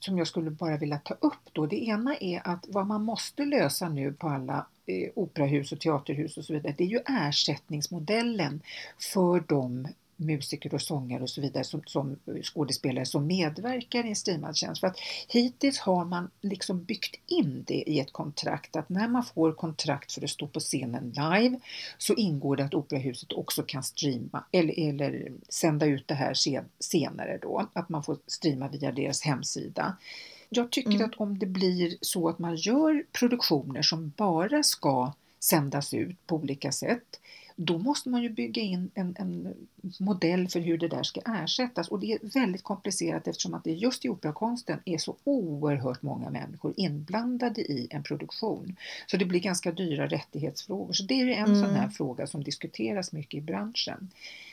Som 0.00 0.18
jag 0.18 0.26
skulle 0.26 0.50
bara 0.50 0.76
vilja 0.76 0.98
ta 0.98 1.14
upp 1.14 1.48
då. 1.52 1.66
Det 1.66 1.84
ena 1.84 2.16
är 2.16 2.48
att 2.48 2.66
vad 2.68 2.86
man 2.86 3.04
måste 3.04 3.44
lösa 3.44 3.88
nu 3.88 4.12
på 4.12 4.28
alla 4.28 4.66
eh, 4.86 5.10
operahus 5.14 5.72
och 5.72 5.80
teaterhus 5.80 6.36
och 6.36 6.44
så 6.44 6.52
vidare, 6.52 6.74
det 6.78 6.84
är 6.84 6.88
ju 6.88 7.00
ersättningsmodellen 7.06 8.60
för 8.98 9.44
de 9.48 9.88
musiker 10.20 10.74
och 10.74 10.82
sångare 10.82 11.22
och 11.22 11.30
så 11.30 11.40
vidare 11.40 11.64
som, 11.64 11.82
som 11.86 12.16
skådespelare 12.42 13.06
som 13.06 13.26
medverkar 13.26 14.04
i 14.04 14.08
en 14.08 14.16
streamad 14.16 14.56
tjänst. 14.56 14.80
För 14.80 14.86
att 14.86 14.98
hittills 15.28 15.78
har 15.78 16.04
man 16.04 16.30
liksom 16.40 16.84
byggt 16.84 17.16
in 17.26 17.64
det 17.66 17.84
i 17.86 18.00
ett 18.00 18.12
kontrakt 18.12 18.76
att 18.76 18.88
när 18.88 19.08
man 19.08 19.24
får 19.24 19.52
kontrakt 19.52 20.12
för 20.12 20.24
att 20.24 20.30
stå 20.30 20.46
på 20.46 20.60
scenen 20.60 21.12
live 21.16 21.60
så 21.98 22.14
ingår 22.14 22.56
det 22.56 22.64
att 22.64 22.74
operahuset 22.74 23.32
också 23.32 23.62
kan 23.62 23.82
streama 23.82 24.44
eller, 24.52 24.88
eller 24.88 25.32
sända 25.48 25.86
ut 25.86 26.08
det 26.08 26.14
här 26.14 26.34
senare 26.80 27.38
då, 27.42 27.68
att 27.72 27.88
man 27.88 28.02
får 28.02 28.16
streama 28.26 28.68
via 28.68 28.92
deras 28.92 29.22
hemsida. 29.22 29.96
Jag 30.48 30.70
tycker 30.70 30.90
mm. 30.90 31.04
att 31.04 31.14
om 31.14 31.38
det 31.38 31.46
blir 31.46 31.96
så 32.00 32.28
att 32.28 32.38
man 32.38 32.56
gör 32.56 33.04
produktioner 33.12 33.82
som 33.82 34.12
bara 34.16 34.62
ska 34.62 35.12
sändas 35.40 35.94
ut 35.94 36.26
på 36.26 36.36
olika 36.36 36.72
sätt 36.72 37.20
då 37.62 37.78
måste 37.78 38.08
man 38.08 38.22
ju 38.22 38.28
bygga 38.28 38.62
in 38.62 38.90
en, 38.94 39.16
en, 39.18 39.54
modell 39.98 40.48
för 40.48 40.60
hur 40.60 40.78
det 40.78 40.88
där 40.88 41.02
ska 41.02 41.20
ersättas 41.20 41.88
och 41.88 42.00
det 42.00 42.12
är 42.12 42.18
väldigt 42.22 42.62
komplicerat 42.62 43.28
eftersom 43.28 43.54
att 43.54 43.64
det 43.64 43.72
just 43.72 44.04
i 44.04 44.08
operakonsten 44.08 44.78
är 44.84 44.98
så 44.98 45.16
oerhört 45.24 46.02
många 46.02 46.30
människor 46.30 46.74
inblandade 46.76 47.60
i 47.60 47.86
en 47.90 48.02
produktion. 48.02 48.76
Så 49.06 49.16
det 49.16 49.24
blir 49.24 49.40
ganska 49.40 49.72
dyra 49.72 50.06
rättighetsfrågor. 50.06 50.92
Så 50.92 51.02
det 51.02 51.14
är 51.14 51.24
ju 51.24 51.34
en 51.34 51.44
mm. 51.44 51.60
sån 51.60 51.74
här 51.74 51.88
fråga 51.88 52.26
som 52.26 52.44
diskuteras 52.44 53.12
mycket 53.12 53.38
i 53.38 53.40
branschen. 53.40 54.10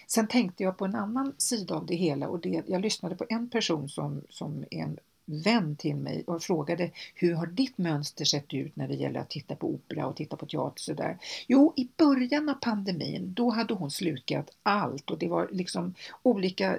Sen 0.07 0.27
tänkte 0.27 0.63
jag 0.63 0.77
på 0.77 0.85
en 0.85 0.95
annan 0.95 1.33
sida 1.37 1.75
av 1.75 1.85
det 1.85 1.95
hela 1.95 2.27
och 2.27 2.39
det, 2.39 2.63
jag 2.67 2.81
lyssnade 2.81 3.15
på 3.15 3.25
en 3.29 3.49
person 3.49 3.89
som, 3.89 4.21
som 4.29 4.65
är 4.71 4.83
en 4.83 4.97
vän 5.27 5.75
till 5.75 5.95
mig 5.95 6.23
och 6.27 6.43
frågade 6.43 6.91
hur 7.15 7.33
har 7.33 7.47
ditt 7.47 7.77
mönster 7.77 8.25
sett 8.25 8.53
ut 8.53 8.75
när 8.75 8.87
det 8.87 8.93
gäller 8.93 9.19
att 9.19 9.29
titta 9.29 9.55
på 9.55 9.67
opera 9.67 10.07
och 10.07 10.15
titta 10.15 10.35
på 10.35 10.45
teater 10.45 10.81
sådär. 10.81 11.17
Jo, 11.47 11.73
i 11.75 11.87
början 11.97 12.49
av 12.49 12.53
pandemin 12.53 13.33
då 13.33 13.49
hade 13.49 13.73
hon 13.73 13.91
slukat 13.91 14.49
allt 14.63 15.11
och 15.11 15.17
det 15.17 15.27
var 15.27 15.49
liksom 15.51 15.93
olika 16.23 16.77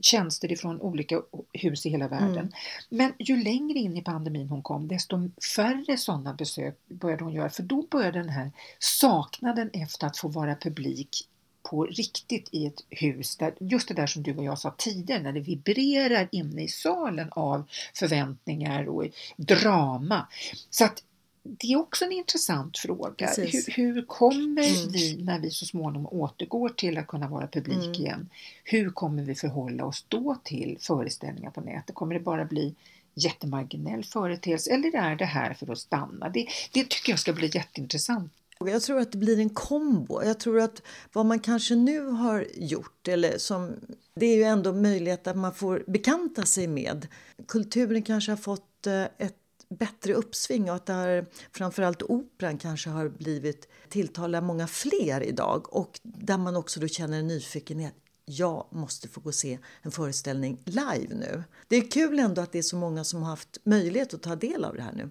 tjänster 0.00 0.52
ifrån 0.52 0.80
olika 0.80 1.22
hus 1.52 1.86
i 1.86 1.90
hela 1.90 2.08
världen. 2.08 2.38
Mm. 2.38 2.52
Men 2.88 3.12
ju 3.18 3.42
längre 3.42 3.78
in 3.78 3.96
i 3.96 4.02
pandemin 4.02 4.48
hon 4.48 4.62
kom 4.62 4.88
desto 4.88 5.30
färre 5.56 5.96
sådana 5.96 6.34
besök 6.34 6.78
började 6.88 7.24
hon 7.24 7.32
göra 7.32 7.50
för 7.50 7.62
då 7.62 7.82
började 7.82 8.18
den 8.18 8.28
här 8.28 8.50
saknaden 8.78 9.70
efter 9.72 10.06
att 10.06 10.16
få 10.16 10.28
vara 10.28 10.54
publik 10.54 11.26
på 11.62 11.84
riktigt 11.84 12.48
i 12.52 12.66
ett 12.66 12.84
hus, 12.90 13.36
där, 13.36 13.54
just 13.60 13.88
det 13.88 13.94
där 13.94 14.06
som 14.06 14.22
du 14.22 14.36
och 14.36 14.44
jag 14.44 14.58
sa 14.58 14.74
tidigare, 14.78 15.22
när 15.22 15.32
det 15.32 15.40
vibrerar 15.40 16.28
inne 16.32 16.62
i 16.62 16.68
salen 16.68 17.28
av 17.30 17.62
förväntningar 17.94 18.88
och 18.88 19.04
drama. 19.36 20.26
Så 20.70 20.84
att 20.84 21.02
det 21.42 21.72
är 21.72 21.76
också 21.76 22.04
en 22.04 22.12
intressant 22.12 22.78
fråga. 22.78 23.30
Hur, 23.36 23.76
hur, 23.76 24.02
kommer 24.02 24.62
mm. 24.62 24.92
vi, 24.92 25.22
när 25.22 25.38
vi 25.38 25.50
så 25.50 25.66
småningom 25.66 26.06
återgår 26.06 26.68
till 26.68 26.98
att 26.98 27.06
kunna 27.06 27.28
vara 27.28 27.46
publik 27.46 27.84
mm. 27.84 27.94
igen, 27.94 28.28
hur 28.64 28.90
kommer 28.90 29.22
vi 29.22 29.34
förhålla 29.34 29.84
oss 29.84 30.04
då 30.08 30.36
till 30.44 30.76
föreställningar 30.80 31.50
på 31.50 31.60
nätet? 31.60 31.94
Kommer 31.94 32.14
det 32.14 32.20
bara 32.20 32.44
bli 32.44 32.74
jättemarginell 33.14 34.04
företeelse 34.04 34.70
eller 34.70 34.96
är 34.96 35.16
det 35.16 35.24
här 35.24 35.54
för 35.54 35.72
att 35.72 35.78
stanna? 35.78 36.28
Det, 36.28 36.46
det 36.72 36.90
tycker 36.90 37.12
jag 37.12 37.18
ska 37.18 37.32
bli 37.32 37.50
jätteintressant 37.54 38.32
jag 38.68 38.82
tror 38.82 39.00
att 39.00 39.12
det 39.12 39.18
blir 39.18 39.38
en 39.38 39.50
kombo. 39.50 40.22
Jag 40.22 40.40
tror 40.40 40.60
att 40.60 40.82
vad 41.12 41.26
man 41.26 41.40
kanske 41.40 41.74
nu 41.74 42.06
har 42.06 42.46
gjort, 42.54 43.08
eller 43.08 43.38
som, 43.38 43.76
det 44.14 44.26
är 44.26 44.36
ju 44.36 44.42
ändå 44.42 44.72
möjlighet 44.72 45.26
att 45.26 45.36
man 45.36 45.54
får 45.54 45.84
bekanta 45.86 46.42
sig 46.42 46.66
med. 46.66 47.08
Kulturen 47.48 48.02
kanske 48.02 48.32
har 48.32 48.36
fått 48.36 48.86
eh, 48.86 49.02
ett 49.02 49.36
bättre 49.68 50.14
uppsving 50.14 50.70
och 50.70 50.76
att 50.76 50.86
där 50.86 51.26
framförallt 51.52 52.02
operan 52.02 52.58
kanske 52.58 52.90
har 52.90 53.08
blivit 53.08 53.68
tilltalar 53.88 54.40
många 54.40 54.66
fler 54.66 55.22
idag 55.22 55.74
och 55.74 56.00
där 56.02 56.38
man 56.38 56.56
också 56.56 56.80
då 56.80 56.88
känner 56.88 57.18
en 57.18 57.26
nyfikenhet 57.26 57.94
jag 58.24 58.66
måste 58.70 59.08
få 59.08 59.20
gå 59.20 59.28
och 59.28 59.34
se 59.34 59.58
en 59.82 59.90
föreställning 59.90 60.58
live 60.64 61.14
nu. 61.14 61.42
Det 61.68 61.76
är 61.76 61.90
kul 61.90 62.18
ändå 62.18 62.42
att 62.42 62.52
det 62.52 62.58
är 62.58 62.62
så 62.62 62.76
många 62.76 63.04
som 63.04 63.22
har 63.22 63.30
haft 63.30 63.58
möjlighet 63.64 64.14
att 64.14 64.22
ta 64.22 64.36
del 64.36 64.64
av 64.64 64.74
det 64.76 64.82
här 64.82 64.92
nu. 64.92 65.10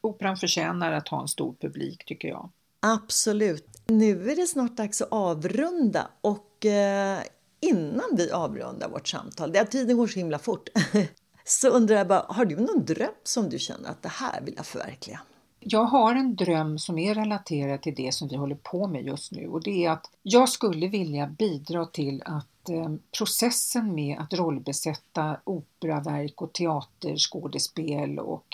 Operan 0.00 0.36
förtjänar 0.36 0.92
att 0.92 1.08
ha 1.08 1.22
en 1.22 1.28
stor 1.28 1.54
publik 1.60 2.04
tycker 2.04 2.28
jag. 2.28 2.50
Absolut. 2.86 3.80
Nu 3.86 4.30
är 4.30 4.36
det 4.36 4.46
snart 4.46 4.76
dags 4.76 5.02
att 5.02 5.12
avrunda 5.12 6.08
och 6.20 6.66
eh, 6.66 7.22
innan 7.60 8.16
vi 8.16 8.30
avrundar 8.30 8.88
vårt 8.88 9.08
samtal, 9.08 9.52
det 9.52 9.64
tiden 9.64 9.96
går 9.96 10.06
så 10.06 10.18
himla 10.18 10.38
fort, 10.38 10.68
så 11.44 11.68
undrar 11.68 11.96
jag 11.96 12.08
bara, 12.08 12.26
har 12.28 12.44
du 12.44 12.56
någon 12.56 12.84
dröm 12.84 13.14
som 13.22 13.48
du 13.48 13.58
känner 13.58 13.90
att 13.90 14.02
det 14.02 14.08
här 14.08 14.40
vill 14.40 14.54
jag 14.56 14.66
förverkliga? 14.66 15.20
Jag 15.60 15.84
har 15.84 16.14
en 16.14 16.36
dröm 16.36 16.78
som 16.78 16.98
är 16.98 17.14
relaterad 17.14 17.82
till 17.82 17.94
det 17.94 18.14
som 18.14 18.28
vi 18.28 18.36
håller 18.36 18.56
på 18.56 18.86
med 18.86 19.06
just 19.06 19.32
nu 19.32 19.48
och 19.48 19.62
det 19.62 19.84
är 19.84 19.90
att 19.90 20.10
jag 20.22 20.48
skulle 20.48 20.88
vilja 20.88 21.26
bidra 21.26 21.86
till 21.86 22.22
att 22.24 22.48
att 22.64 22.68
eh, 22.68 22.94
processen 23.18 23.94
med 23.94 24.18
att 24.18 24.34
rollbesätta 24.34 25.36
operaverk 25.44 26.42
och 26.42 26.52
teaterskådespel 26.52 28.18
och 28.18 28.46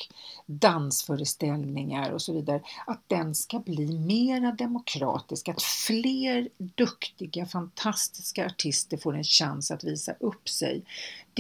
dansföreställningar 0.47 2.11
och 2.11 2.23
så 2.23 2.33
vidare, 2.33 2.63
att 2.87 3.03
den 3.07 3.35
ska 3.35 3.59
bli 3.59 3.99
mera 3.99 4.53
demokratisk, 4.53 5.49
att 5.49 5.63
fler 5.63 6.49
duktiga, 6.59 7.47
fantastiska 7.47 8.47
artister 8.47 8.97
får 8.97 9.17
en 9.17 9.25
chans 9.25 9.71
att 9.71 9.85
visa 9.85 10.13
upp 10.21 10.49
sig. 10.49 10.83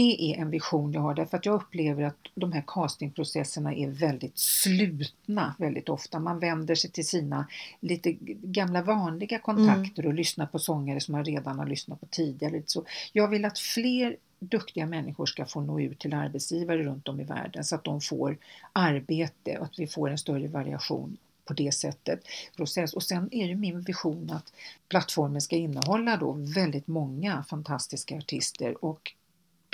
Det 0.00 0.22
är 0.22 0.40
en 0.40 0.50
vision 0.50 0.92
jag 0.92 1.00
har 1.00 1.14
därför 1.14 1.36
att 1.36 1.46
jag 1.46 1.54
upplever 1.54 2.02
att 2.02 2.16
de 2.34 2.52
här 2.52 2.64
castingprocesserna 2.66 3.74
är 3.74 3.88
väldigt 3.88 4.38
slutna 4.38 5.54
väldigt 5.58 5.88
ofta. 5.88 6.18
Man 6.18 6.38
vänder 6.38 6.74
sig 6.74 6.90
till 6.90 7.06
sina 7.06 7.46
lite 7.80 8.12
gamla 8.42 8.82
vanliga 8.82 9.38
kontakter 9.38 10.06
och 10.06 10.14
lyssnar 10.14 10.46
på 10.46 10.58
sångare 10.58 11.00
som 11.00 11.12
man 11.12 11.24
redan 11.24 11.58
har 11.58 11.66
lyssnat 11.66 12.00
på 12.00 12.06
tidigare. 12.06 12.62
Så 12.66 12.84
jag 13.12 13.28
vill 13.28 13.44
att 13.44 13.58
fler 13.58 14.16
duktiga 14.38 14.86
människor 14.86 15.26
ska 15.26 15.46
få 15.46 15.60
nå 15.60 15.80
ut 15.80 15.98
till 15.98 16.14
arbetsgivare 16.14 16.82
runt 16.82 17.08
om 17.08 17.20
i 17.20 17.24
världen 17.24 17.64
så 17.64 17.74
att 17.74 17.84
de 17.84 18.00
får 18.00 18.38
arbete 18.72 19.58
och 19.58 19.64
att 19.64 19.78
vi 19.78 19.86
får 19.86 20.10
en 20.10 20.18
större 20.18 20.48
variation 20.48 21.16
på 21.44 21.52
det 21.54 21.72
sättet. 21.72 22.20
Process. 22.56 22.92
Och 22.92 23.02
sen 23.02 23.28
är 23.32 23.48
det 23.48 23.54
min 23.54 23.80
vision 23.80 24.30
att 24.30 24.52
plattformen 24.88 25.40
ska 25.40 25.56
innehålla 25.56 26.16
då 26.16 26.32
väldigt 26.32 26.86
många 26.86 27.44
fantastiska 27.48 28.16
artister 28.16 28.84
och 28.84 29.12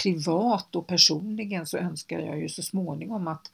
privat 0.03 0.77
och 0.77 0.87
personligen 0.87 1.67
så 1.67 1.79
önskar 1.79 2.19
jag 2.19 2.39
ju 2.39 2.49
så 2.49 2.63
småningom 2.63 3.29
att 3.29 3.51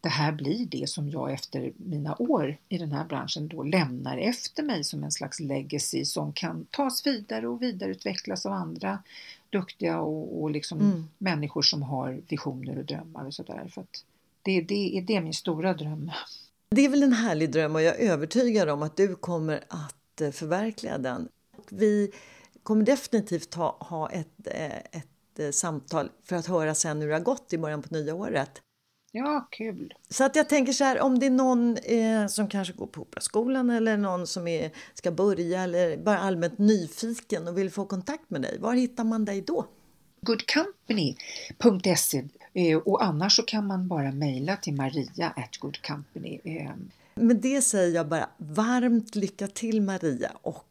det 0.00 0.08
här 0.08 0.32
blir 0.32 0.66
det 0.66 0.88
som 0.88 1.10
jag 1.10 1.32
efter 1.32 1.72
mina 1.76 2.16
år 2.18 2.56
i 2.68 2.78
den 2.78 2.92
här 2.92 3.04
branschen 3.04 3.48
då 3.48 3.62
lämnar 3.62 4.18
efter 4.18 4.62
mig 4.62 4.84
som 4.84 5.04
en 5.04 5.12
slags 5.12 5.40
legacy 5.40 6.04
som 6.04 6.32
kan 6.32 6.66
tas 6.70 7.06
vidare 7.06 7.48
och 7.48 7.62
vidareutvecklas 7.62 8.46
av 8.46 8.52
andra 8.52 8.98
duktiga 9.50 10.00
och, 10.00 10.42
och 10.42 10.50
liksom 10.50 10.80
mm. 10.80 11.08
människor 11.18 11.62
som 11.62 11.82
har 11.82 12.20
visioner 12.28 12.78
och 12.78 12.84
drömmar 12.84 13.26
och 13.26 13.34
sådär. 13.34 13.70
För 13.74 13.84
det, 14.42 14.60
det, 14.60 15.04
det 15.06 15.16
är 15.16 15.20
min 15.20 15.34
stora 15.34 15.74
dröm. 15.74 16.10
Det 16.70 16.84
är 16.84 16.88
väl 16.88 17.02
en 17.02 17.12
härlig 17.12 17.52
dröm 17.52 17.74
och 17.74 17.82
jag 17.82 18.00
är 18.00 18.12
övertygad 18.12 18.68
om 18.68 18.82
att 18.82 18.96
du 18.96 19.14
kommer 19.14 19.64
att 19.68 20.20
eh, 20.20 20.30
förverkliga 20.30 20.98
den. 20.98 21.28
Vi 21.70 22.12
kommer 22.62 22.84
definitivt 22.84 23.54
ha, 23.54 23.76
ha 23.80 24.10
ett, 24.10 24.46
eh, 24.46 24.76
ett 24.76 25.11
samtal 25.52 26.10
för 26.24 26.36
att 26.36 26.46
höra 26.46 26.74
sen 26.74 27.00
hur 27.00 27.08
det 27.08 27.14
har 27.14 27.20
gått 27.20 27.52
i 27.52 27.58
början 27.58 27.82
på 27.82 27.94
nya 27.94 28.14
året. 28.14 28.62
Ja, 29.14 29.48
kul! 29.50 29.94
Så 30.08 30.24
att 30.24 30.36
jag 30.36 30.48
tänker 30.48 30.72
så 30.72 30.84
här, 30.84 31.00
om 31.00 31.18
det 31.18 31.26
är 31.26 31.30
någon 31.30 31.76
eh, 31.76 32.26
som 32.26 32.48
kanske 32.48 32.74
går 32.74 32.86
på 32.86 33.02
Operaskolan 33.02 33.70
eller 33.70 33.96
någon 33.96 34.26
som 34.26 34.48
är, 34.48 34.70
ska 34.94 35.10
börja 35.10 35.62
eller 35.62 35.96
bara 35.96 36.18
allmänt 36.18 36.58
nyfiken 36.58 37.48
och 37.48 37.58
vill 37.58 37.70
få 37.70 37.84
kontakt 37.84 38.30
med 38.30 38.42
dig, 38.42 38.58
var 38.58 38.74
hittar 38.74 39.04
man 39.04 39.24
dig 39.24 39.40
då? 39.40 39.66
goodcompany.se 40.26 42.24
eh, 42.54 42.78
och 42.78 43.04
annars 43.04 43.36
så 43.36 43.42
kan 43.42 43.66
man 43.66 43.88
bara 43.88 44.12
mejla 44.12 44.56
till 44.56 44.74
maria 44.74 45.32
at 45.36 45.56
goodcompany. 45.58 46.40
Eh. 46.44 46.70
Med 47.14 47.36
det 47.36 47.62
säger 47.62 47.94
jag 47.94 48.08
bara 48.08 48.28
varmt 48.36 49.14
lycka 49.14 49.48
till 49.48 49.82
Maria 49.82 50.30
och 50.42 50.66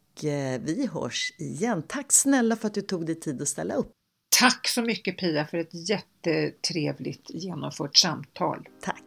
vi 0.59 0.89
hörs 0.93 1.33
igen. 1.37 1.83
Tack 1.87 2.11
snälla 2.11 2.55
för 2.55 2.67
att 2.67 2.73
du 2.73 2.81
tog 2.81 3.05
dig 3.05 3.15
tid 3.15 3.41
att 3.41 3.47
ställa 3.47 3.73
upp. 3.75 3.91
Tack 4.39 4.67
så 4.67 4.81
mycket 4.81 5.17
Pia 5.17 5.45
för 5.45 5.57
ett 5.57 5.89
jättetrevligt 5.89 7.29
genomfört 7.29 7.97
samtal. 7.97 8.67
Tack! 8.81 9.03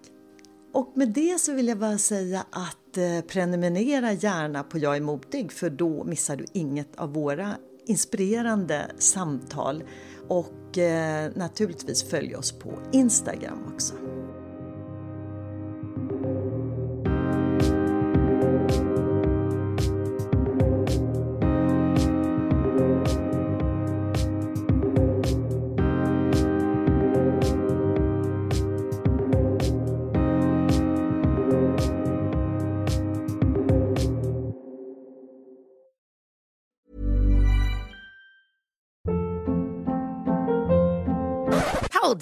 Och 0.72 0.92
med 0.94 1.08
det 1.08 1.40
så 1.40 1.54
vill 1.54 1.68
jag 1.68 1.78
bara 1.78 1.98
säga 1.98 2.46
att 2.50 2.96
eh, 2.96 3.20
prenumerera 3.28 4.12
gärna 4.12 4.62
på 4.62 4.78
Jag 4.78 4.96
är 4.96 5.00
modig 5.00 5.52
för 5.52 5.70
då 5.70 6.04
missar 6.04 6.36
du 6.36 6.44
inget 6.52 6.96
av 6.96 7.12
våra 7.12 7.56
inspirerande 7.86 8.90
samtal. 8.98 9.84
Och 10.28 10.78
eh, 10.78 11.30
naturligtvis 11.34 12.10
följ 12.10 12.36
oss 12.36 12.52
på 12.52 12.78
Instagram 12.92 13.72
också. 13.74 14.03